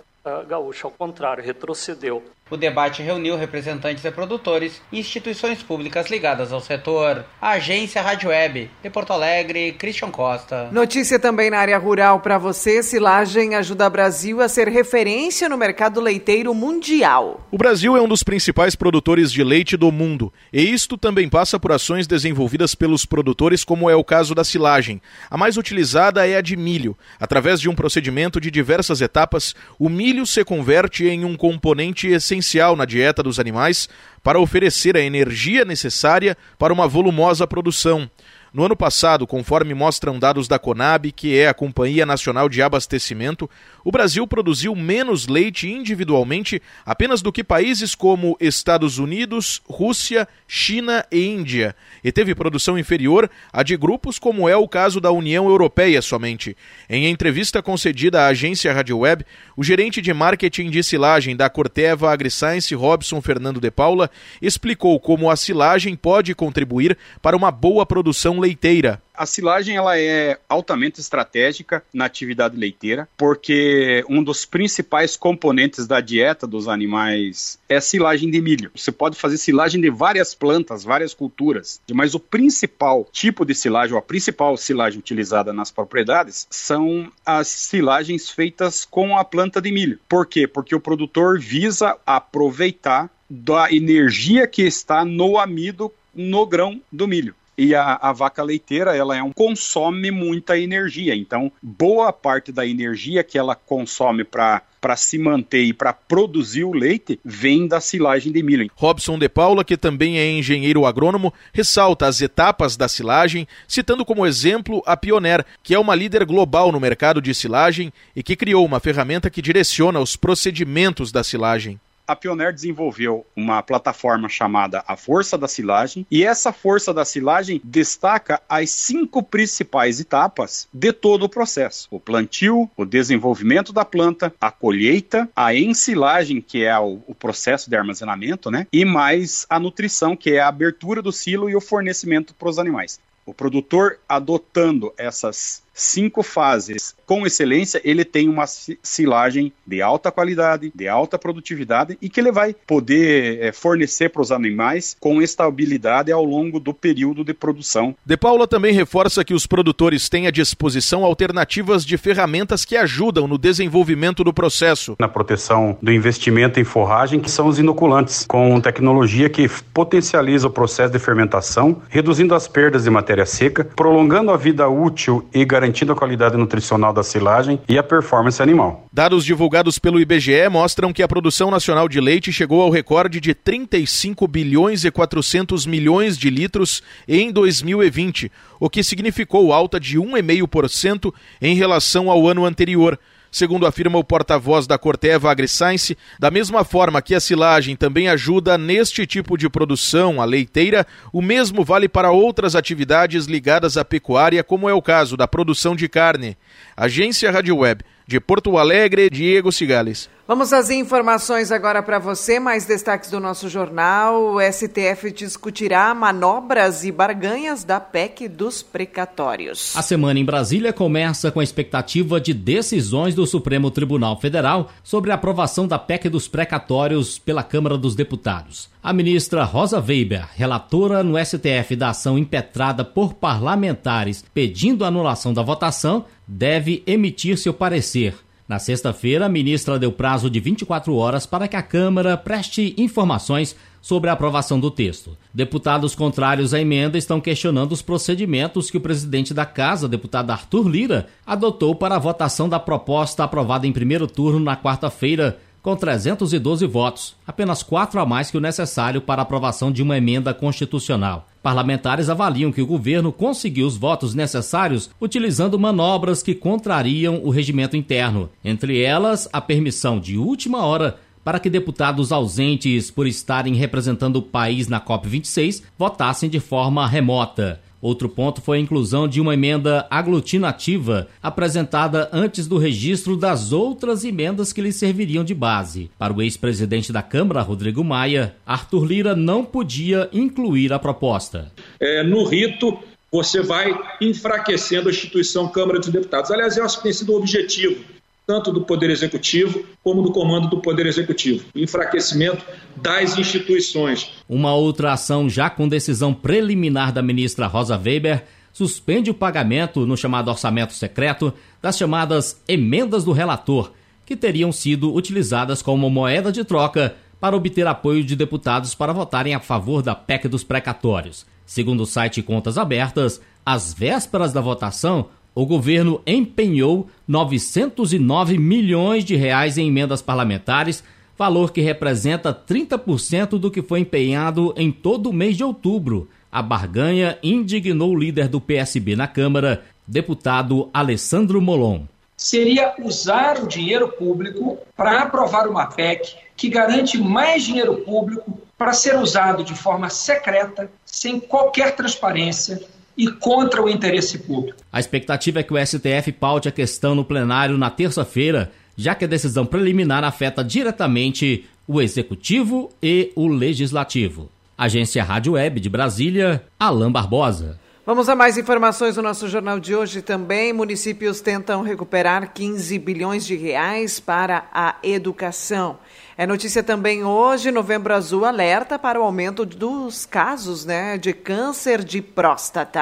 gaúcha, 0.48 0.86
ao 0.86 0.90
contrário, 0.90 1.42
retrocedeu. 1.44 2.22
O 2.48 2.56
debate 2.56 3.02
reuniu 3.02 3.36
representantes 3.36 4.04
de 4.04 4.10
produtores 4.12 4.80
e 4.92 5.00
instituições 5.00 5.64
públicas 5.64 6.08
ligadas 6.08 6.52
ao 6.52 6.60
setor. 6.60 7.24
A 7.42 7.50
agência 7.50 8.00
Rádio 8.00 8.28
Web, 8.28 8.70
de 8.80 8.88
Porto 8.88 9.12
Alegre, 9.12 9.72
Christian 9.72 10.12
Costa. 10.12 10.68
Notícia 10.70 11.18
também 11.18 11.50
na 11.50 11.58
área 11.58 11.76
rural 11.76 12.20
para 12.20 12.38
você: 12.38 12.84
silagem 12.84 13.56
ajuda 13.56 13.88
o 13.88 13.90
Brasil 13.90 14.40
a 14.40 14.48
ser 14.48 14.68
referência 14.68 15.48
no 15.48 15.56
mercado 15.56 16.00
leiteiro 16.00 16.54
mundial. 16.54 17.44
O 17.50 17.58
Brasil 17.58 17.96
é 17.96 18.00
um 18.00 18.06
dos 18.06 18.22
principais 18.22 18.76
produtores 18.76 19.32
de 19.32 19.42
leite 19.42 19.76
do 19.76 19.90
mundo, 19.90 20.32
e 20.52 20.62
isto 20.62 20.96
também 20.96 21.28
passa 21.28 21.58
por 21.58 21.72
ações 21.72 22.06
desenvolvidas 22.06 22.76
pelos 22.76 23.04
produtores, 23.04 23.64
como 23.64 23.90
é 23.90 23.96
o 23.96 24.04
caso 24.04 24.36
da 24.36 24.44
silagem. 24.44 25.02
A 25.28 25.36
mais 25.36 25.56
utilizada 25.56 26.24
é 26.24 26.36
a 26.36 26.40
de 26.40 26.56
milho. 26.56 26.96
Através 27.18 27.60
de 27.60 27.68
um 27.68 27.74
procedimento 27.74 28.40
de 28.40 28.52
diversas 28.52 29.00
etapas, 29.00 29.52
o 29.80 29.88
milho 29.88 30.24
se 30.24 30.44
converte 30.44 31.08
em 31.08 31.24
um 31.24 31.34
componente 31.34 32.06
essencial 32.06 32.35
essencial 32.36 32.76
na 32.76 32.84
dieta 32.84 33.22
dos 33.22 33.38
animais 33.40 33.88
para 34.22 34.40
oferecer 34.40 34.96
a 34.96 35.00
energia 35.00 35.64
necessária 35.64 36.36
para 36.58 36.72
uma 36.72 36.86
volumosa 36.86 37.46
produção. 37.46 38.10
No 38.52 38.64
ano 38.64 38.76
passado, 38.76 39.26
conforme 39.26 39.74
mostram 39.74 40.18
dados 40.18 40.48
da 40.48 40.58
Conab, 40.58 41.10
que 41.12 41.36
é 41.36 41.48
a 41.48 41.54
Companhia 41.54 42.06
Nacional 42.06 42.48
de 42.48 42.62
Abastecimento, 42.62 43.50
o 43.84 43.90
Brasil 43.90 44.26
produziu 44.26 44.74
menos 44.74 45.26
leite 45.26 45.68
individualmente 45.70 46.62
apenas 46.84 47.20
do 47.22 47.32
que 47.32 47.44
países 47.44 47.94
como 47.94 48.36
Estados 48.40 48.98
Unidos, 48.98 49.60
Rússia, 49.68 50.26
China 50.48 51.04
e 51.10 51.26
Índia, 51.26 51.74
e 52.02 52.10
teve 52.10 52.34
produção 52.34 52.78
inferior 52.78 53.30
à 53.52 53.62
de 53.62 53.76
grupos 53.76 54.18
como 54.18 54.48
é 54.48 54.56
o 54.56 54.68
caso 54.68 55.00
da 55.00 55.10
União 55.10 55.48
Europeia 55.48 56.00
somente. 56.00 56.56
Em 56.88 57.06
entrevista 57.06 57.62
concedida 57.62 58.22
à 58.22 58.28
agência 58.28 58.72
Rádio 58.72 58.98
Web, 58.98 59.24
o 59.56 59.64
gerente 59.64 60.00
de 60.00 60.14
marketing 60.14 60.70
de 60.70 60.82
silagem 60.82 61.36
da 61.36 61.50
Corteva 61.50 62.12
AgriScience, 62.12 62.74
Robson 62.74 63.20
Fernando 63.20 63.60
de 63.60 63.70
Paula, 63.70 64.10
explicou 64.40 64.98
como 64.98 65.30
a 65.30 65.36
silagem 65.36 65.94
pode 65.94 66.34
contribuir 66.34 66.96
para 67.20 67.36
uma 67.36 67.50
boa 67.50 67.84
produção 67.84 68.35
leiteira. 68.40 69.00
A 69.16 69.24
silagem 69.24 69.76
ela 69.76 69.98
é 69.98 70.38
altamente 70.46 71.00
estratégica 71.00 71.82
na 71.92 72.04
atividade 72.04 72.56
leiteira, 72.56 73.08
porque 73.16 74.04
um 74.10 74.22
dos 74.22 74.44
principais 74.44 75.16
componentes 75.16 75.86
da 75.86 76.02
dieta 76.02 76.46
dos 76.46 76.68
animais 76.68 77.58
é 77.66 77.76
a 77.76 77.80
silagem 77.80 78.30
de 78.30 78.42
milho. 78.42 78.70
Você 78.74 78.92
pode 78.92 79.16
fazer 79.16 79.38
silagem 79.38 79.80
de 79.80 79.88
várias 79.90 80.34
plantas, 80.34 80.84
várias 80.84 81.14
culturas, 81.14 81.80
mas 81.90 82.14
o 82.14 82.20
principal 82.20 83.08
tipo 83.10 83.46
de 83.46 83.54
silagem, 83.54 83.94
ou 83.94 83.98
a 83.98 84.02
principal 84.02 84.54
silagem 84.56 84.98
utilizada 84.98 85.50
nas 85.50 85.70
propriedades, 85.70 86.46
são 86.50 87.10
as 87.24 87.48
silagens 87.48 88.28
feitas 88.28 88.84
com 88.84 89.16
a 89.16 89.24
planta 89.24 89.62
de 89.62 89.72
milho. 89.72 89.98
Por 90.06 90.26
quê? 90.26 90.46
Porque 90.46 90.74
o 90.74 90.80
produtor 90.80 91.40
visa 91.40 91.96
aproveitar 92.04 93.10
da 93.30 93.72
energia 93.72 94.46
que 94.46 94.62
está 94.62 95.04
no 95.04 95.38
amido 95.38 95.90
no 96.14 96.46
grão 96.46 96.80
do 96.92 97.08
milho 97.08 97.34
e 97.56 97.74
a, 97.74 97.98
a, 98.00 98.12
vaca 98.12 98.42
leiteira 98.42 98.94
ela 98.94 99.16
é 99.16 99.22
um 99.22 99.32
consome 99.32 100.10
muita 100.10 100.58
energia. 100.58 101.14
Então, 101.14 101.50
boa 101.62 102.12
parte 102.12 102.52
da 102.52 102.66
energia 102.66 103.24
que 103.24 103.38
ela 103.38 103.54
consome 103.54 104.24
para 104.24 104.62
para 104.78 104.94
se 104.94 105.18
manter 105.18 105.64
e 105.64 105.72
para 105.72 105.92
produzir 105.92 106.62
o 106.62 106.72
leite 106.72 107.18
vem 107.24 107.66
da 107.66 107.80
silagem 107.80 108.30
de 108.30 108.40
milho. 108.40 108.70
Robson 108.76 109.18
de 109.18 109.28
Paula, 109.28 109.64
que 109.64 109.76
também 109.76 110.16
é 110.16 110.30
engenheiro 110.30 110.86
agrônomo, 110.86 111.34
ressalta 111.52 112.06
as 112.06 112.20
etapas 112.20 112.76
da 112.76 112.86
silagem, 112.86 113.48
citando 113.66 114.04
como 114.04 114.24
exemplo 114.24 114.84
a 114.86 114.96
Pioneer, 114.96 115.44
que 115.60 115.74
é 115.74 115.78
uma 115.78 115.96
líder 115.96 116.24
global 116.24 116.70
no 116.70 116.78
mercado 116.78 117.20
de 117.20 117.34
silagem 117.34 117.92
e 118.14 118.22
que 118.22 118.36
criou 118.36 118.64
uma 118.64 118.78
ferramenta 118.78 119.28
que 119.28 119.42
direciona 119.42 119.98
os 119.98 120.14
procedimentos 120.14 121.10
da 121.10 121.24
silagem 121.24 121.80
a 122.06 122.14
Pioneer 122.14 122.52
desenvolveu 122.52 123.26
uma 123.34 123.62
plataforma 123.62 124.28
chamada 124.28 124.84
a 124.86 124.96
Força 124.96 125.36
da 125.36 125.48
Silagem, 125.48 126.06
e 126.10 126.24
essa 126.24 126.52
Força 126.52 126.94
da 126.94 127.04
Silagem 127.04 127.60
destaca 127.64 128.40
as 128.48 128.70
cinco 128.70 129.22
principais 129.22 130.00
etapas 130.00 130.68
de 130.72 130.92
todo 130.92 131.24
o 131.24 131.28
processo: 131.28 131.88
o 131.90 131.98
plantio, 131.98 132.70
o 132.76 132.84
desenvolvimento 132.84 133.72
da 133.72 133.84
planta, 133.84 134.32
a 134.40 134.50
colheita, 134.50 135.28
a 135.34 135.54
ensilagem, 135.54 136.40
que 136.40 136.64
é 136.64 136.78
o, 136.78 137.00
o 137.06 137.14
processo 137.14 137.68
de 137.68 137.76
armazenamento, 137.76 138.50
né? 138.50 138.66
E 138.72 138.84
mais 138.84 139.46
a 139.48 139.58
nutrição, 139.58 140.16
que 140.16 140.32
é 140.32 140.40
a 140.40 140.48
abertura 140.48 141.02
do 141.02 141.12
silo 141.12 141.50
e 141.50 141.56
o 141.56 141.60
fornecimento 141.60 142.34
para 142.34 142.48
os 142.48 142.58
animais. 142.58 143.00
O 143.24 143.34
produtor 143.34 143.98
adotando 144.08 144.94
essas 144.96 145.65
cinco 145.76 146.22
fases 146.22 146.96
com 147.04 147.24
excelência, 147.24 147.80
ele 147.84 148.04
tem 148.04 148.28
uma 148.28 148.46
silagem 148.46 149.52
de 149.64 149.80
alta 149.80 150.10
qualidade, 150.10 150.72
de 150.74 150.88
alta 150.88 151.16
produtividade 151.18 151.96
e 152.02 152.08
que 152.08 152.18
ele 152.18 152.32
vai 152.32 152.54
poder 152.66 153.38
é, 153.40 153.52
fornecer 153.52 154.08
para 154.08 154.22
os 154.22 154.32
animais 154.32 154.96
com 154.98 155.22
estabilidade 155.22 156.10
ao 156.10 156.24
longo 156.24 156.58
do 156.58 156.74
período 156.74 157.22
de 157.22 157.32
produção. 157.32 157.94
De 158.04 158.16
Paula 158.16 158.48
também 158.48 158.74
reforça 158.74 159.24
que 159.24 159.34
os 159.34 159.46
produtores 159.46 160.08
têm 160.08 160.26
à 160.26 160.30
disposição 160.30 161.04
alternativas 161.04 161.84
de 161.84 161.96
ferramentas 161.96 162.64
que 162.64 162.76
ajudam 162.76 163.28
no 163.28 163.38
desenvolvimento 163.38 164.24
do 164.24 164.32
processo. 164.32 164.96
Na 164.98 165.08
proteção 165.08 165.78
do 165.80 165.92
investimento 165.92 166.58
em 166.58 166.64
forragem, 166.64 167.20
que 167.20 167.30
são 167.30 167.46
os 167.46 167.58
inoculantes, 167.58 168.24
com 168.26 168.60
tecnologia 168.60 169.28
que 169.28 169.48
potencializa 169.72 170.48
o 170.48 170.50
processo 170.50 170.92
de 170.92 170.98
fermentação, 170.98 171.82
reduzindo 171.88 172.34
as 172.34 172.48
perdas 172.48 172.84
de 172.84 172.90
matéria 172.90 173.26
seca, 173.26 173.64
prolongando 173.64 174.32
a 174.32 174.36
vida 174.36 174.68
útil 174.68 175.28
e 175.32 175.44
garantindo 175.44 175.65
garantindo 175.66 175.92
a 175.92 175.96
qualidade 175.96 176.36
nutricional 176.36 176.92
da 176.92 177.02
silagem 177.02 177.60
e 177.68 177.76
a 177.76 177.82
performance 177.82 178.40
animal. 178.40 178.86
Dados 178.92 179.24
divulgados 179.24 179.78
pelo 179.78 180.00
IBGE 180.00 180.48
mostram 180.48 180.92
que 180.92 181.02
a 181.02 181.08
produção 181.08 181.50
nacional 181.50 181.88
de 181.88 182.00
leite 182.00 182.32
chegou 182.32 182.62
ao 182.62 182.70
recorde 182.70 183.20
de 183.20 183.34
35 183.34 184.28
bilhões 184.28 184.84
e 184.84 184.90
400 184.90 185.66
milhões 185.66 186.16
de 186.16 186.30
litros 186.30 186.82
em 187.08 187.32
2020, 187.32 188.30
o 188.60 188.70
que 188.70 188.82
significou 188.82 189.52
alta 189.52 189.80
de 189.80 189.98
1,5% 189.98 191.12
em 191.42 191.56
relação 191.56 192.10
ao 192.10 192.26
ano 192.28 192.44
anterior. 192.44 192.98
Segundo 193.36 193.66
afirma 193.66 193.98
o 193.98 194.02
porta-voz 194.02 194.66
da 194.66 194.78
Corteva 194.78 195.30
AgriScience, 195.30 195.94
da 196.18 196.30
mesma 196.30 196.64
forma 196.64 197.02
que 197.02 197.14
a 197.14 197.20
silagem 197.20 197.76
também 197.76 198.08
ajuda 198.08 198.56
neste 198.56 199.06
tipo 199.06 199.36
de 199.36 199.46
produção, 199.46 200.22
a 200.22 200.24
leiteira, 200.24 200.86
o 201.12 201.20
mesmo 201.20 201.62
vale 201.62 201.86
para 201.86 202.10
outras 202.10 202.56
atividades 202.56 203.26
ligadas 203.26 203.76
à 203.76 203.84
pecuária, 203.84 204.42
como 204.42 204.70
é 204.70 204.72
o 204.72 204.80
caso 204.80 205.18
da 205.18 205.28
produção 205.28 205.76
de 205.76 205.86
carne. 205.86 206.34
Agência 206.74 207.30
Rádio 207.30 207.58
Web, 207.58 207.84
de 208.06 208.18
Porto 208.18 208.56
Alegre, 208.56 209.10
Diego 209.10 209.52
Cigales. 209.52 210.08
Vamos 210.28 210.52
às 210.52 210.70
informações 210.70 211.52
agora 211.52 211.80
para 211.80 212.00
você. 212.00 212.40
Mais 212.40 212.66
destaques 212.66 213.12
do 213.12 213.20
nosso 213.20 213.48
jornal. 213.48 214.34
O 214.34 214.40
STF 214.40 215.12
discutirá 215.12 215.94
manobras 215.94 216.82
e 216.82 216.90
barganhas 216.90 217.62
da 217.62 217.78
PEC 217.78 218.26
dos 218.26 218.60
precatórios. 218.60 219.72
A 219.76 219.82
semana 219.82 220.18
em 220.18 220.24
Brasília 220.24 220.72
começa 220.72 221.30
com 221.30 221.38
a 221.38 221.44
expectativa 221.44 222.20
de 222.20 222.34
decisões 222.34 223.14
do 223.14 223.24
Supremo 223.24 223.70
Tribunal 223.70 224.18
Federal 224.20 224.68
sobre 224.82 225.12
a 225.12 225.14
aprovação 225.14 225.68
da 225.68 225.78
PEC 225.78 226.08
dos 226.08 226.26
precatórios 226.26 227.20
pela 227.20 227.44
Câmara 227.44 227.78
dos 227.78 227.94
Deputados. 227.94 228.68
A 228.82 228.92
ministra 228.92 229.44
Rosa 229.44 229.78
Weber, 229.78 230.26
relatora 230.34 231.04
no 231.04 231.24
STF 231.24 231.76
da 231.76 231.90
ação 231.90 232.18
impetrada 232.18 232.84
por 232.84 233.14
parlamentares 233.14 234.24
pedindo 234.34 234.84
a 234.84 234.88
anulação 234.88 235.32
da 235.32 235.42
votação, 235.42 236.04
deve 236.26 236.82
emitir 236.84 237.38
seu 237.38 237.54
parecer. 237.54 238.25
Na 238.48 238.60
sexta-feira, 238.60 239.26
a 239.26 239.28
ministra 239.28 239.76
deu 239.76 239.90
prazo 239.90 240.30
de 240.30 240.38
24 240.38 240.94
horas 240.94 241.26
para 241.26 241.48
que 241.48 241.56
a 241.56 241.62
Câmara 241.62 242.16
preste 242.16 242.74
informações 242.78 243.56
sobre 243.82 244.08
a 244.08 244.12
aprovação 244.12 244.60
do 244.60 244.70
texto. 244.70 245.16
Deputados 245.34 245.96
contrários 245.96 246.54
à 246.54 246.60
emenda 246.60 246.96
estão 246.96 247.20
questionando 247.20 247.72
os 247.72 247.82
procedimentos 247.82 248.70
que 248.70 248.76
o 248.76 248.80
presidente 248.80 249.34
da 249.34 249.44
Casa, 249.44 249.88
deputado 249.88 250.30
Arthur 250.30 250.68
Lira, 250.68 251.06
adotou 251.26 251.74
para 251.74 251.96
a 251.96 251.98
votação 251.98 252.48
da 252.48 252.60
proposta 252.60 253.24
aprovada 253.24 253.66
em 253.66 253.72
primeiro 253.72 254.06
turno 254.06 254.38
na 254.38 254.56
quarta-feira, 254.56 255.38
com 255.66 255.74
312 255.74 256.64
votos, 256.64 257.16
apenas 257.26 257.60
quatro 257.60 257.98
a 257.98 258.06
mais 258.06 258.30
que 258.30 258.38
o 258.38 258.40
necessário 258.40 259.00
para 259.00 259.22
aprovação 259.22 259.72
de 259.72 259.82
uma 259.82 259.98
emenda 259.98 260.32
constitucional. 260.32 261.26
Parlamentares 261.42 262.08
avaliam 262.08 262.52
que 262.52 262.62
o 262.62 262.66
governo 262.68 263.10
conseguiu 263.10 263.66
os 263.66 263.76
votos 263.76 264.14
necessários 264.14 264.88
utilizando 265.00 265.58
manobras 265.58 266.22
que 266.22 266.36
contrariam 266.36 267.20
o 267.20 267.30
regimento 267.30 267.76
interno, 267.76 268.30
entre 268.44 268.80
elas 268.80 269.28
a 269.32 269.40
permissão 269.40 269.98
de 269.98 270.16
última 270.16 270.64
hora 270.64 270.98
para 271.24 271.40
que 271.40 271.50
deputados 271.50 272.12
ausentes 272.12 272.88
por 272.88 273.04
estarem 273.04 273.56
representando 273.56 274.14
o 274.20 274.22
país 274.22 274.68
na 274.68 274.80
COP26 274.80 275.64
votassem 275.76 276.30
de 276.30 276.38
forma 276.38 276.86
remota. 276.86 277.60
Outro 277.80 278.08
ponto 278.08 278.40
foi 278.40 278.58
a 278.58 278.60
inclusão 278.60 279.06
de 279.06 279.20
uma 279.20 279.34
emenda 279.34 279.86
aglutinativa 279.90 281.08
apresentada 281.22 282.08
antes 282.12 282.46
do 282.46 282.58
registro 282.58 283.16
das 283.16 283.52
outras 283.52 284.04
emendas 284.04 284.52
que 284.52 284.60
lhe 284.60 284.72
serviriam 284.72 285.22
de 285.22 285.34
base. 285.34 285.90
Para 285.98 286.12
o 286.12 286.22
ex-presidente 286.22 286.92
da 286.92 287.02
Câmara, 287.02 287.42
Rodrigo 287.42 287.84
Maia, 287.84 288.34
Arthur 288.46 288.84
Lira 288.84 289.14
não 289.14 289.44
podia 289.44 290.08
incluir 290.12 290.72
a 290.72 290.78
proposta. 290.78 291.52
É, 291.80 292.02
no 292.02 292.24
rito, 292.24 292.78
você 293.10 293.42
vai 293.42 293.78
enfraquecendo 294.00 294.88
a 294.88 294.92
instituição 294.92 295.48
Câmara 295.48 295.78
dos 295.78 295.88
Deputados. 295.88 296.30
Aliás, 296.30 296.56
eu 296.56 296.64
acho 296.64 296.78
que 296.78 296.82
tem 296.84 296.92
sido 296.92 297.12
o 297.12 297.16
objetivo 297.16 297.95
tanto 298.26 298.52
do 298.52 298.62
Poder 298.62 298.90
Executivo 298.90 299.64
como 299.84 300.02
do 300.02 300.10
comando 300.10 300.48
do 300.48 300.60
Poder 300.60 300.86
Executivo. 300.86 301.44
Enfraquecimento 301.54 302.44
das 302.74 303.16
instituições. 303.16 304.10
Uma 304.28 304.54
outra 304.54 304.92
ação 304.92 305.30
já 305.30 305.48
com 305.48 305.68
decisão 305.68 306.12
preliminar 306.12 306.92
da 306.92 307.00
ministra 307.00 307.46
Rosa 307.46 307.76
Weber 307.76 308.24
suspende 308.52 309.10
o 309.10 309.14
pagamento 309.14 309.86
no 309.86 309.96
chamado 309.96 310.28
orçamento 310.28 310.72
secreto 310.72 311.32
das 311.62 311.78
chamadas 311.78 312.42
emendas 312.48 313.04
do 313.04 313.12
relator, 313.12 313.70
que 314.04 314.16
teriam 314.16 314.50
sido 314.50 314.92
utilizadas 314.92 315.62
como 315.62 315.88
moeda 315.88 316.32
de 316.32 316.42
troca 316.42 316.96
para 317.20 317.36
obter 317.36 317.66
apoio 317.66 318.02
de 318.02 318.16
deputados 318.16 318.74
para 318.74 318.92
votarem 318.92 319.34
a 319.34 319.40
favor 319.40 319.82
da 319.82 319.94
PEC 319.94 320.26
dos 320.26 320.42
precatórios. 320.42 321.26
Segundo 321.44 321.82
o 321.82 321.86
site 321.86 322.22
Contas 322.22 322.58
Abertas, 322.58 323.20
às 323.44 323.72
vésperas 323.72 324.32
da 324.32 324.40
votação, 324.40 325.10
o 325.36 325.44
governo 325.44 326.00
empenhou 326.06 326.88
909 327.06 328.38
milhões 328.38 329.04
de 329.04 329.14
reais 329.14 329.58
em 329.58 329.68
emendas 329.68 330.00
parlamentares, 330.00 330.82
valor 331.14 331.52
que 331.52 331.60
representa 331.60 332.32
30% 332.32 333.38
do 333.38 333.50
que 333.50 333.60
foi 333.60 333.80
empenhado 333.80 334.54
em 334.56 334.72
todo 334.72 335.10
o 335.10 335.12
mês 335.12 335.36
de 335.36 335.44
outubro. 335.44 336.08
A 336.32 336.40
barganha 336.40 337.18
indignou 337.22 337.90
o 337.90 337.98
líder 337.98 338.28
do 338.28 338.40
PSB 338.40 338.96
na 338.96 339.06
Câmara, 339.06 339.62
deputado 339.86 340.70
Alessandro 340.72 341.38
Molon. 341.42 341.82
Seria 342.16 342.74
usar 342.82 343.38
o 343.38 343.46
dinheiro 343.46 343.88
público 343.88 344.56
para 344.74 345.02
aprovar 345.02 345.46
uma 345.48 345.66
PEC 345.66 346.16
que 346.34 346.48
garante 346.48 346.96
mais 346.96 347.44
dinheiro 347.44 347.76
público 347.82 348.40
para 348.56 348.72
ser 348.72 348.96
usado 348.96 349.44
de 349.44 349.54
forma 349.54 349.90
secreta, 349.90 350.70
sem 350.86 351.20
qualquer 351.20 351.76
transparência, 351.76 352.58
e 352.96 353.10
contra 353.10 353.62
o 353.62 353.68
interesse 353.68 354.18
público. 354.18 354.58
A 354.72 354.80
expectativa 354.80 355.40
é 355.40 355.42
que 355.42 355.52
o 355.52 355.66
STF 355.66 356.12
paute 356.12 356.48
a 356.48 356.52
questão 356.52 356.94
no 356.94 357.04
plenário 357.04 357.58
na 357.58 357.70
terça-feira, 357.70 358.50
já 358.76 358.94
que 358.94 359.04
a 359.04 359.08
decisão 359.08 359.44
preliminar 359.44 360.04
afeta 360.04 360.42
diretamente 360.42 361.44
o 361.66 361.82
Executivo 361.82 362.70
e 362.82 363.12
o 363.14 363.26
Legislativo. 363.26 364.30
Agência 364.56 365.04
Rádio 365.04 365.32
Web 365.32 365.60
de 365.60 365.68
Brasília, 365.68 366.42
Alain 366.58 366.90
Barbosa. 366.90 367.58
Vamos 367.84 368.08
a 368.08 368.16
mais 368.16 368.36
informações 368.36 368.96
no 368.96 369.02
nosso 369.02 369.28
jornal 369.28 369.60
de 369.60 369.74
hoje 369.74 370.02
também. 370.02 370.52
Municípios 370.52 371.20
tentam 371.20 371.62
recuperar 371.62 372.32
15 372.32 372.78
bilhões 372.80 373.24
de 373.24 373.36
reais 373.36 374.00
para 374.00 374.48
a 374.52 374.74
educação. 374.82 375.78
É 376.18 376.26
notícia 376.26 376.62
também 376.62 377.04
hoje, 377.04 377.50
Novembro 377.50 377.92
Azul 377.92 378.24
alerta 378.24 378.78
para 378.78 378.98
o 378.98 379.02
aumento 379.02 379.44
dos 379.44 380.06
casos 380.06 380.64
né, 380.64 380.96
de 380.96 381.12
câncer 381.12 381.84
de 381.84 382.00
próstata. 382.00 382.80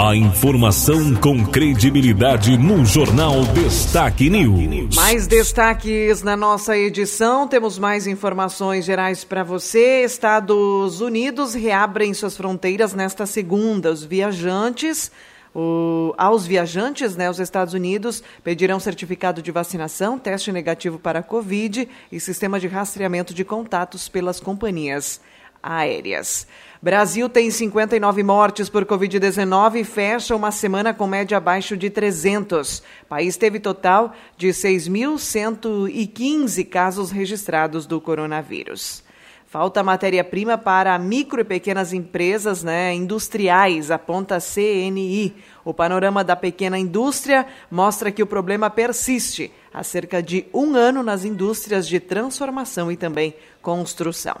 A 0.00 0.14
informação 0.14 1.16
com 1.16 1.44
credibilidade 1.44 2.56
no 2.56 2.86
Jornal 2.86 3.42
Destaque 3.46 4.30
News. 4.30 4.94
Mais 4.94 5.26
destaques 5.26 6.22
na 6.22 6.36
nossa 6.36 6.78
edição, 6.78 7.48
temos 7.48 7.76
mais 7.76 8.06
informações 8.06 8.84
gerais 8.84 9.24
para 9.24 9.42
você. 9.42 10.04
Estados 10.04 11.00
Unidos 11.00 11.54
reabrem 11.54 12.14
suas 12.14 12.36
fronteiras 12.36 12.94
nesta 12.94 13.26
segunda. 13.26 13.90
Os 13.90 14.04
viajantes 14.04 15.10
o, 15.58 16.12
aos 16.18 16.46
viajantes, 16.46 17.16
né, 17.16 17.30
os 17.30 17.40
Estados 17.40 17.72
Unidos 17.72 18.22
pedirão 18.44 18.78
certificado 18.78 19.40
de 19.40 19.50
vacinação, 19.50 20.18
teste 20.18 20.52
negativo 20.52 20.98
para 20.98 21.20
a 21.20 21.22
Covid 21.22 21.88
e 22.12 22.20
sistema 22.20 22.60
de 22.60 22.68
rastreamento 22.68 23.32
de 23.32 23.42
contatos 23.42 24.06
pelas 24.06 24.38
companhias 24.38 25.18
aéreas. 25.62 26.46
Brasil 26.82 27.30
tem 27.30 27.50
59 27.50 28.22
mortes 28.22 28.68
por 28.68 28.84
Covid-19 28.84 29.76
e 29.76 29.84
fecha 29.84 30.36
uma 30.36 30.50
semana 30.50 30.92
com 30.92 31.06
média 31.06 31.38
abaixo 31.38 31.74
de 31.74 31.88
300. 31.88 32.80
O 32.80 32.82
país 33.08 33.38
teve 33.38 33.58
total 33.58 34.12
de 34.36 34.48
6.115 34.48 36.68
casos 36.68 37.10
registrados 37.10 37.86
do 37.86 37.98
coronavírus. 37.98 39.05
Falta 39.48 39.80
matéria-prima 39.80 40.58
para 40.58 40.98
micro 40.98 41.40
e 41.40 41.44
pequenas 41.44 41.92
empresas 41.92 42.64
né, 42.64 42.92
industriais, 42.92 43.92
aponta 43.92 44.38
CNI. 44.40 45.36
O 45.64 45.72
panorama 45.72 46.24
da 46.24 46.34
pequena 46.34 46.76
indústria 46.76 47.46
mostra 47.70 48.10
que 48.10 48.24
o 48.24 48.26
problema 48.26 48.68
persiste 48.68 49.52
há 49.72 49.84
cerca 49.84 50.20
de 50.20 50.46
um 50.52 50.74
ano 50.74 51.00
nas 51.00 51.24
indústrias 51.24 51.86
de 51.86 52.00
transformação 52.00 52.90
e 52.90 52.96
também 52.96 53.34
construção. 53.62 54.36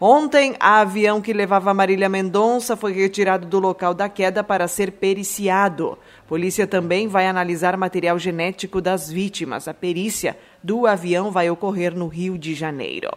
Ontem, 0.00 0.56
a 0.58 0.80
avião 0.80 1.20
que 1.20 1.32
levava 1.32 1.72
Marília 1.72 2.08
Mendonça 2.08 2.76
foi 2.76 2.92
retirado 2.92 3.46
do 3.46 3.58
local 3.58 3.94
da 3.94 4.08
queda 4.08 4.42
para 4.42 4.66
ser 4.66 4.92
periciado. 4.92 5.98
Polícia 6.26 6.66
também 6.66 7.08
vai 7.08 7.26
analisar 7.26 7.76
material 7.76 8.18
genético 8.18 8.80
das 8.80 9.10
vítimas. 9.10 9.68
A 9.68 9.74
perícia 9.74 10.36
do 10.62 10.86
avião 10.86 11.30
vai 11.30 11.50
ocorrer 11.50 11.94
no 11.94 12.06
Rio 12.06 12.38
de 12.38 12.54
Janeiro. 12.54 13.10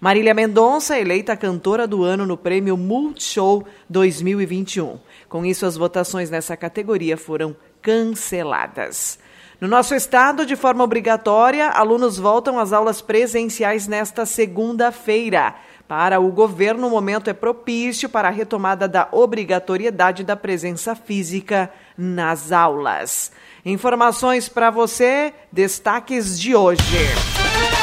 Marília 0.00 0.34
Mendonça, 0.34 0.98
eleita 0.98 1.36
cantora 1.36 1.86
do 1.86 2.02
ano 2.04 2.26
no 2.26 2.36
prêmio 2.36 2.76
Multishow 2.76 3.66
2021. 3.88 4.98
Com 5.28 5.44
isso, 5.44 5.64
as 5.64 5.76
votações 5.76 6.30
nessa 6.30 6.56
categoria 6.56 7.16
foram 7.16 7.56
canceladas. 7.80 9.18
No 9.60 9.68
nosso 9.68 9.94
estado, 9.94 10.46
de 10.46 10.56
forma 10.56 10.82
obrigatória, 10.82 11.68
alunos 11.68 12.16
voltam 12.16 12.58
às 12.58 12.72
aulas 12.72 13.02
presenciais 13.02 13.86
nesta 13.86 14.24
segunda-feira. 14.24 15.54
Para 15.90 16.20
o 16.20 16.30
governo, 16.30 16.86
o 16.86 16.90
momento 16.90 17.28
é 17.28 17.32
propício 17.32 18.08
para 18.08 18.28
a 18.28 18.30
retomada 18.30 18.86
da 18.86 19.08
obrigatoriedade 19.10 20.22
da 20.22 20.36
presença 20.36 20.94
física 20.94 21.68
nas 21.98 22.52
aulas. 22.52 23.32
Informações 23.66 24.48
para 24.48 24.70
você, 24.70 25.34
destaques 25.50 26.38
de 26.38 26.54
hoje. 26.54 26.80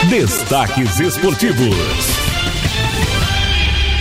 Destaques 0.09 1.01
esportivos. 1.01 1.75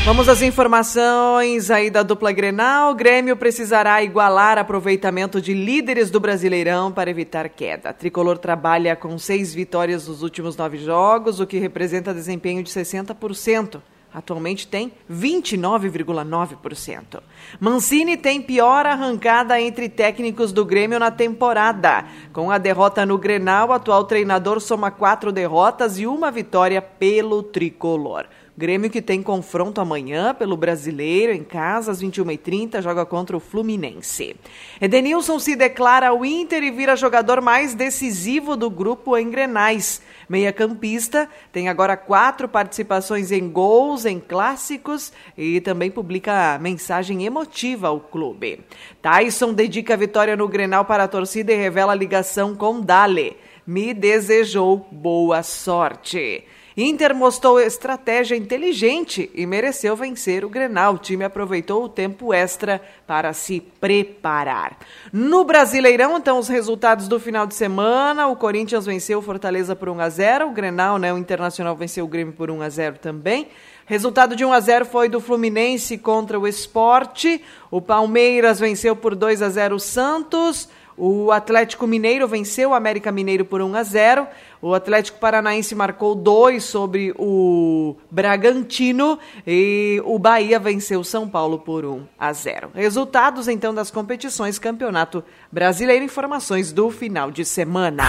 Vamos 0.04 0.28
às 0.28 0.40
informações 0.40 1.68
aí 1.68 1.90
da 1.90 2.04
dupla 2.04 2.30
Grenal. 2.30 2.92
O 2.92 2.94
Grêmio 2.94 3.36
precisará 3.36 4.04
igualar 4.04 4.56
aproveitamento 4.56 5.40
de 5.40 5.52
líderes 5.52 6.12
do 6.12 6.20
Brasileirão 6.20 6.92
para 6.92 7.10
evitar 7.10 7.48
queda. 7.48 7.90
A 7.90 7.92
Tricolor 7.92 8.38
trabalha 8.38 8.94
com 8.94 9.18
seis 9.18 9.52
vitórias 9.52 10.06
nos 10.06 10.22
últimos 10.22 10.56
nove 10.56 10.78
jogos, 10.78 11.40
o 11.40 11.46
que 11.46 11.58
representa 11.58 12.14
desempenho 12.14 12.62
de 12.62 12.70
60%. 12.70 13.80
Atualmente 14.16 14.66
tem 14.66 14.90
29,9%. 15.12 17.20
Mancini 17.60 18.16
tem 18.16 18.40
pior 18.40 18.86
arrancada 18.86 19.60
entre 19.60 19.90
técnicos 19.90 20.52
do 20.52 20.64
Grêmio 20.64 20.98
na 20.98 21.10
temporada. 21.10 22.06
Com 22.32 22.50
a 22.50 22.56
derrota 22.56 23.04
no 23.04 23.18
Grenal, 23.18 23.68
o 23.68 23.72
atual 23.74 24.04
treinador 24.04 24.58
soma 24.58 24.90
quatro 24.90 25.30
derrotas 25.30 25.98
e 25.98 26.06
uma 26.06 26.30
vitória 26.30 26.80
pelo 26.80 27.42
tricolor. 27.42 28.24
Grêmio 28.58 28.88
que 28.88 29.02
tem 29.02 29.22
confronto 29.22 29.82
amanhã 29.82 30.32
pelo 30.32 30.56
Brasileiro 30.56 31.30
em 31.30 31.44
casa 31.44 31.92
às 31.92 32.02
21h30, 32.02 32.80
joga 32.80 33.04
contra 33.04 33.36
o 33.36 33.40
Fluminense. 33.40 34.34
Edenilson 34.80 35.38
se 35.38 35.54
declara 35.54 36.14
o 36.14 36.24
Inter 36.24 36.62
e 36.62 36.70
vira 36.70 36.96
jogador 36.96 37.42
mais 37.42 37.74
decisivo 37.74 38.56
do 38.56 38.70
grupo 38.70 39.14
em 39.14 39.28
Grenais. 39.28 40.00
Meia-campista 40.26 41.28
tem 41.52 41.68
agora 41.68 41.98
quatro 41.98 42.48
participações 42.48 43.30
em 43.30 43.46
gols 43.46 44.06
em 44.06 44.18
clássicos 44.18 45.12
e 45.36 45.60
também 45.60 45.90
publica 45.90 46.58
mensagem 46.58 47.26
emotiva 47.26 47.88
ao 47.88 48.00
clube. 48.00 48.60
Tyson 49.02 49.52
dedica 49.52 49.92
a 49.92 49.98
vitória 49.98 50.34
no 50.34 50.48
Grenal 50.48 50.86
para 50.86 51.04
a 51.04 51.08
torcida 51.08 51.52
e 51.52 51.56
revela 51.56 51.92
a 51.92 51.96
ligação 51.96 52.54
com 52.54 52.80
Dale. 52.80 53.36
Me 53.66 53.92
desejou 53.92 54.88
boa 54.90 55.42
sorte. 55.42 56.42
Inter 56.76 57.14
mostrou 57.14 57.58
estratégia 57.58 58.36
inteligente 58.36 59.30
e 59.34 59.46
mereceu 59.46 59.96
vencer 59.96 60.44
o 60.44 60.50
Grenal. 60.50 60.94
O 60.94 60.98
time 60.98 61.24
aproveitou 61.24 61.84
o 61.84 61.88
tempo 61.88 62.34
extra 62.34 62.82
para 63.06 63.32
se 63.32 63.60
preparar. 63.80 64.76
No 65.10 65.42
Brasileirão, 65.42 66.18
então, 66.18 66.38
os 66.38 66.48
resultados 66.48 67.08
do 67.08 67.18
final 67.18 67.46
de 67.46 67.54
semana. 67.54 68.26
O 68.26 68.36
Corinthians 68.36 68.84
venceu 68.84 69.20
o 69.20 69.22
Fortaleza 69.22 69.74
por 69.74 69.88
1 69.88 70.00
a 70.00 70.08
0 70.10 70.48
O 70.48 70.52
Grenal, 70.52 70.98
né, 70.98 71.10
o 71.14 71.16
Internacional 71.16 71.74
venceu 71.74 72.04
o 72.04 72.08
Grêmio 72.08 72.34
por 72.34 72.50
1 72.50 72.60
a 72.60 72.68
0 72.68 72.98
também. 72.98 73.48
Resultado 73.86 74.36
de 74.36 74.44
1 74.44 74.52
a 74.52 74.60
0 74.60 74.84
foi 74.84 75.08
do 75.08 75.18
Fluminense 75.18 75.96
contra 75.96 76.38
o 76.38 76.46
Esporte. 76.46 77.42
O 77.70 77.80
Palmeiras 77.80 78.60
venceu 78.60 78.94
por 78.94 79.14
2 79.14 79.40
a 79.40 79.48
0 79.48 79.76
o 79.76 79.80
Santos. 79.80 80.68
O 80.98 81.30
Atlético 81.30 81.86
Mineiro 81.86 82.26
venceu 82.26 82.70
o 82.70 82.74
América 82.74 83.12
Mineiro 83.12 83.44
por 83.44 83.60
1 83.60 83.76
a 83.76 83.82
0. 83.82 84.26
O 84.60 84.74
Atlético 84.74 85.18
Paranaense 85.18 85.74
marcou 85.74 86.14
dois 86.14 86.64
sobre 86.64 87.14
o 87.18 87.96
Bragantino 88.10 89.18
e 89.46 90.00
o 90.04 90.18
Bahia 90.18 90.58
venceu 90.58 91.04
São 91.04 91.28
Paulo 91.28 91.58
por 91.58 91.84
1 91.84 92.06
a 92.18 92.32
0. 92.32 92.70
Resultados 92.74 93.48
então 93.48 93.74
das 93.74 93.90
competições 93.90 94.58
Campeonato 94.58 95.22
Brasileiro, 95.56 96.04
informações 96.04 96.70
do 96.70 96.90
final 96.90 97.30
de 97.30 97.42
semana. 97.42 98.04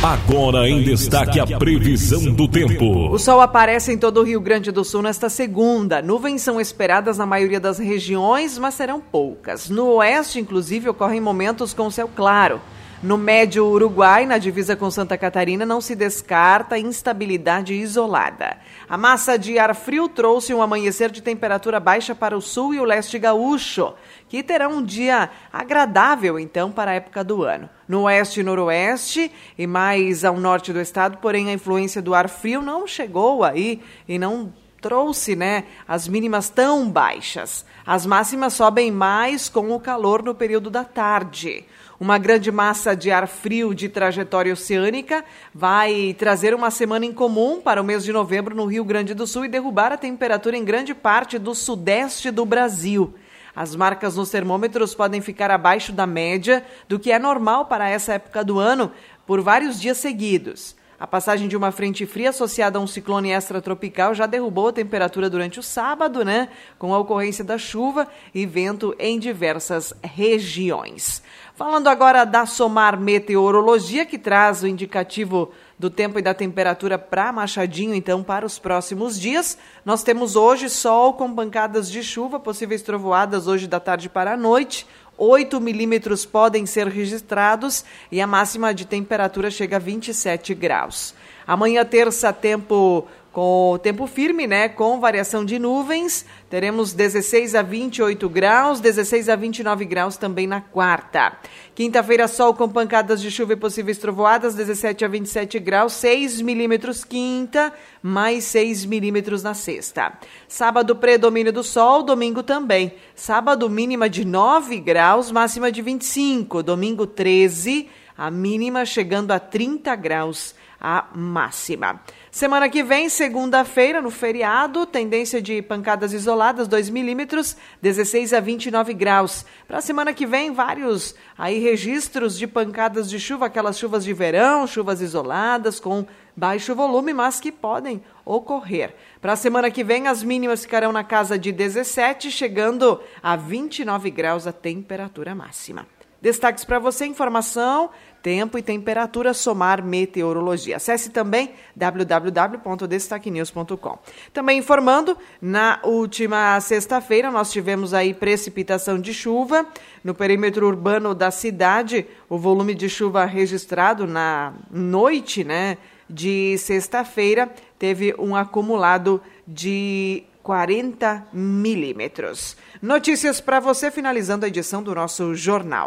Agora 0.00 0.68
em 0.68 0.80
destaque 0.84 1.40
a 1.40 1.58
previsão 1.58 2.32
do 2.32 2.46
tempo. 2.46 3.10
O 3.10 3.18
sol 3.18 3.40
aparece 3.40 3.92
em 3.92 3.98
todo 3.98 4.20
o 4.20 4.22
Rio 4.22 4.40
Grande 4.40 4.70
do 4.70 4.84
Sul 4.84 5.02
nesta 5.02 5.28
segunda. 5.28 6.00
Nuvens 6.00 6.40
são 6.40 6.60
esperadas 6.60 7.18
na 7.18 7.26
maioria 7.26 7.58
das 7.58 7.80
regiões, 7.80 8.56
mas 8.58 8.74
serão 8.74 9.00
poucas. 9.00 9.68
No 9.68 9.94
oeste, 9.94 10.38
inclusive, 10.38 10.88
ocorrem 10.88 11.20
momentos 11.20 11.74
com 11.74 11.90
céu 11.90 12.08
claro. 12.14 12.60
No 13.00 13.16
médio 13.16 13.64
Uruguai, 13.64 14.26
na 14.26 14.38
divisa 14.38 14.74
com 14.74 14.90
Santa 14.90 15.16
Catarina, 15.16 15.64
não 15.64 15.80
se 15.80 15.94
descarta 15.94 16.76
instabilidade 16.76 17.72
isolada. 17.72 18.56
A 18.88 18.98
massa 18.98 19.38
de 19.38 19.56
ar 19.56 19.72
frio 19.76 20.08
trouxe 20.08 20.52
um 20.52 20.60
amanhecer 20.60 21.08
de 21.08 21.22
temperatura 21.22 21.78
baixa 21.78 22.12
para 22.12 22.36
o 22.36 22.40
sul 22.40 22.74
e 22.74 22.80
o 22.80 22.84
leste 22.84 23.16
gaúcho, 23.16 23.94
que 24.28 24.42
terá 24.42 24.68
um 24.68 24.82
dia 24.82 25.30
agradável, 25.52 26.40
então, 26.40 26.67
para 26.70 26.90
a 26.90 26.94
época 26.94 27.22
do 27.24 27.42
ano. 27.42 27.68
No 27.86 28.02
oeste 28.02 28.40
e 28.40 28.42
noroeste 28.42 29.30
e 29.56 29.66
mais 29.66 30.24
ao 30.24 30.38
norte 30.38 30.72
do 30.72 30.80
estado, 30.80 31.18
porém, 31.18 31.48
a 31.48 31.52
influência 31.52 32.02
do 32.02 32.14
ar 32.14 32.28
frio 32.28 32.62
não 32.62 32.86
chegou 32.86 33.44
aí 33.44 33.82
e 34.06 34.18
não 34.18 34.52
trouxe, 34.80 35.34
né, 35.34 35.64
as 35.86 36.06
mínimas 36.06 36.48
tão 36.48 36.88
baixas. 36.88 37.64
As 37.84 38.06
máximas 38.06 38.54
sobem 38.54 38.90
mais 38.90 39.48
com 39.48 39.72
o 39.72 39.80
calor 39.80 40.22
no 40.22 40.34
período 40.34 40.70
da 40.70 40.84
tarde. 40.84 41.64
Uma 42.00 42.16
grande 42.16 42.52
massa 42.52 42.94
de 42.94 43.10
ar 43.10 43.26
frio 43.26 43.74
de 43.74 43.88
trajetória 43.88 44.52
oceânica 44.52 45.24
vai 45.52 46.14
trazer 46.16 46.54
uma 46.54 46.70
semana 46.70 47.04
incomum 47.04 47.60
para 47.60 47.82
o 47.82 47.84
mês 47.84 48.04
de 48.04 48.12
novembro 48.12 48.54
no 48.54 48.66
Rio 48.66 48.84
Grande 48.84 49.14
do 49.14 49.26
Sul 49.26 49.46
e 49.46 49.48
derrubar 49.48 49.90
a 49.90 49.96
temperatura 49.96 50.56
em 50.56 50.64
grande 50.64 50.94
parte 50.94 51.38
do 51.38 51.56
sudeste 51.56 52.30
do 52.30 52.44
Brasil. 52.44 53.14
As 53.58 53.74
marcas 53.74 54.14
nos 54.14 54.30
termômetros 54.30 54.94
podem 54.94 55.20
ficar 55.20 55.50
abaixo 55.50 55.90
da 55.90 56.06
média 56.06 56.64
do 56.86 56.96
que 56.96 57.10
é 57.10 57.18
normal 57.18 57.64
para 57.64 57.88
essa 57.90 58.12
época 58.12 58.44
do 58.44 58.60
ano 58.60 58.92
por 59.26 59.40
vários 59.40 59.80
dias 59.80 59.98
seguidos. 59.98 60.76
A 60.96 61.08
passagem 61.08 61.48
de 61.48 61.56
uma 61.56 61.72
frente 61.72 62.06
fria 62.06 62.30
associada 62.30 62.78
a 62.78 62.80
um 62.80 62.86
ciclone 62.86 63.32
extratropical 63.32 64.14
já 64.14 64.26
derrubou 64.26 64.68
a 64.68 64.72
temperatura 64.72 65.28
durante 65.28 65.58
o 65.58 65.62
sábado, 65.62 66.24
né? 66.24 66.50
Com 66.78 66.94
a 66.94 66.98
ocorrência 66.98 67.42
da 67.42 67.58
chuva 67.58 68.06
e 68.32 68.46
vento 68.46 68.94
em 68.96 69.18
diversas 69.18 69.92
regiões. 70.04 71.20
Falando 71.58 71.88
agora 71.88 72.24
da 72.24 72.46
Somar 72.46 73.00
Meteorologia, 73.00 74.06
que 74.06 74.16
traz 74.16 74.62
o 74.62 74.68
indicativo 74.68 75.50
do 75.76 75.90
tempo 75.90 76.16
e 76.16 76.22
da 76.22 76.32
temperatura 76.32 76.96
para 76.96 77.32
Machadinho, 77.32 77.96
então, 77.96 78.22
para 78.22 78.46
os 78.46 78.60
próximos 78.60 79.18
dias. 79.18 79.58
Nós 79.84 80.04
temos 80.04 80.36
hoje 80.36 80.70
sol 80.70 81.14
com 81.14 81.34
pancadas 81.34 81.90
de 81.90 82.00
chuva, 82.00 82.38
possíveis 82.38 82.80
trovoadas 82.80 83.48
hoje 83.48 83.66
da 83.66 83.80
tarde 83.80 84.08
para 84.08 84.34
a 84.34 84.36
noite. 84.36 84.86
8 85.16 85.60
milímetros 85.60 86.24
podem 86.24 86.64
ser 86.64 86.86
registrados 86.86 87.84
e 88.12 88.20
a 88.20 88.26
máxima 88.26 88.72
de 88.72 88.86
temperatura 88.86 89.50
chega 89.50 89.78
a 89.78 89.80
27 89.80 90.54
graus. 90.54 91.12
Amanhã, 91.44 91.84
terça, 91.84 92.32
tempo 92.32 93.08
com 93.38 93.78
tempo 93.80 94.04
firme, 94.08 94.48
né? 94.48 94.68
Com 94.68 94.98
variação 94.98 95.44
de 95.44 95.60
nuvens. 95.60 96.26
Teremos 96.50 96.92
16 96.92 97.54
a 97.54 97.62
28 97.62 98.28
graus, 98.28 98.80
16 98.80 99.28
a 99.28 99.36
29 99.36 99.84
graus 99.84 100.16
também 100.16 100.44
na 100.44 100.60
quarta. 100.60 101.38
Quinta-feira, 101.72 102.26
sol 102.26 102.52
com 102.52 102.68
pancadas 102.68 103.22
de 103.22 103.30
chuva 103.30 103.52
e 103.52 103.56
possíveis 103.56 103.96
trovoadas, 103.96 104.56
17 104.56 105.04
a 105.04 105.08
27 105.08 105.60
graus, 105.60 105.92
6 105.92 106.40
milímetros 106.40 107.04
quinta, 107.04 107.72
mais 108.02 108.42
6 108.42 108.84
milímetros 108.86 109.44
na 109.44 109.54
sexta. 109.54 110.18
Sábado, 110.48 110.96
predomínio 110.96 111.52
do 111.52 111.62
sol, 111.62 112.02
domingo 112.02 112.42
também. 112.42 112.92
Sábado, 113.14 113.70
mínima 113.70 114.10
de 114.10 114.24
9 114.24 114.80
graus, 114.80 115.30
máxima 115.30 115.70
de 115.70 115.80
25. 115.80 116.60
Domingo, 116.60 117.06
13, 117.06 117.88
a 118.16 118.32
mínima 118.32 118.84
chegando 118.84 119.30
a 119.30 119.38
30 119.38 119.94
graus 119.94 120.56
a 120.80 121.08
máxima. 121.14 122.00
Semana 122.38 122.68
que 122.68 122.84
vem, 122.84 123.08
segunda-feira, 123.08 124.00
no 124.00 124.12
feriado, 124.12 124.86
tendência 124.86 125.42
de 125.42 125.60
pancadas 125.60 126.12
isoladas, 126.12 126.68
2 126.68 126.88
milímetros, 126.88 127.56
16 127.82 128.32
a 128.32 128.38
29 128.38 128.94
graus. 128.94 129.44
Para 129.66 129.78
a 129.78 129.80
semana 129.80 130.12
que 130.12 130.24
vem, 130.24 130.52
vários 130.52 131.16
aí 131.36 131.58
registros 131.58 132.38
de 132.38 132.46
pancadas 132.46 133.10
de 133.10 133.18
chuva, 133.18 133.46
aquelas 133.46 133.76
chuvas 133.76 134.04
de 134.04 134.12
verão, 134.12 134.68
chuvas 134.68 135.00
isoladas 135.00 135.80
com 135.80 136.06
baixo 136.36 136.76
volume, 136.76 137.12
mas 137.12 137.40
que 137.40 137.50
podem 137.50 138.00
ocorrer. 138.24 138.94
Para 139.20 139.32
a 139.32 139.36
semana 139.36 139.68
que 139.68 139.82
vem, 139.82 140.06
as 140.06 140.22
mínimas 140.22 140.62
ficarão 140.62 140.92
na 140.92 141.02
casa 141.02 141.36
de 141.36 141.50
17, 141.50 142.30
chegando 142.30 143.00
a 143.20 143.34
29 143.34 144.12
graus 144.12 144.46
a 144.46 144.52
temperatura 144.52 145.34
máxima. 145.34 145.88
Destaques 146.20 146.64
para 146.64 146.80
você, 146.80 147.06
informação 147.06 147.90
tempo 148.22 148.56
e 148.58 148.62
temperatura 148.62 149.34
somar 149.34 149.82
meteorologia. 149.82 150.76
Acesse 150.76 151.10
também 151.10 151.50
www.destaquenews.com. 151.74 153.98
Também 154.32 154.58
informando, 154.58 155.18
na 155.40 155.80
última 155.82 156.60
sexta-feira 156.60 157.28
nós 157.30 157.50
tivemos 157.50 157.94
aí 157.94 158.12
precipitação 158.14 159.00
de 159.00 159.14
chuva 159.14 159.66
no 160.02 160.14
perímetro 160.14 160.66
urbano 160.66 161.14
da 161.14 161.30
cidade. 161.30 162.06
O 162.28 162.36
volume 162.38 162.74
de 162.74 162.88
chuva 162.88 163.24
registrado 163.24 164.04
na 164.06 164.52
noite, 164.70 165.44
né, 165.44 165.78
de 166.08 166.56
sexta-feira 166.58 167.50
teve 167.78 168.14
um 168.18 168.34
acumulado 168.34 169.20
de 169.46 170.24
40 170.42 171.26
milímetros. 171.32 172.56
Notícias 172.80 173.40
para 173.40 173.60
você, 173.60 173.90
finalizando 173.90 174.46
a 174.46 174.48
edição 174.48 174.82
do 174.82 174.94
nosso 174.94 175.34
jornal. 175.34 175.86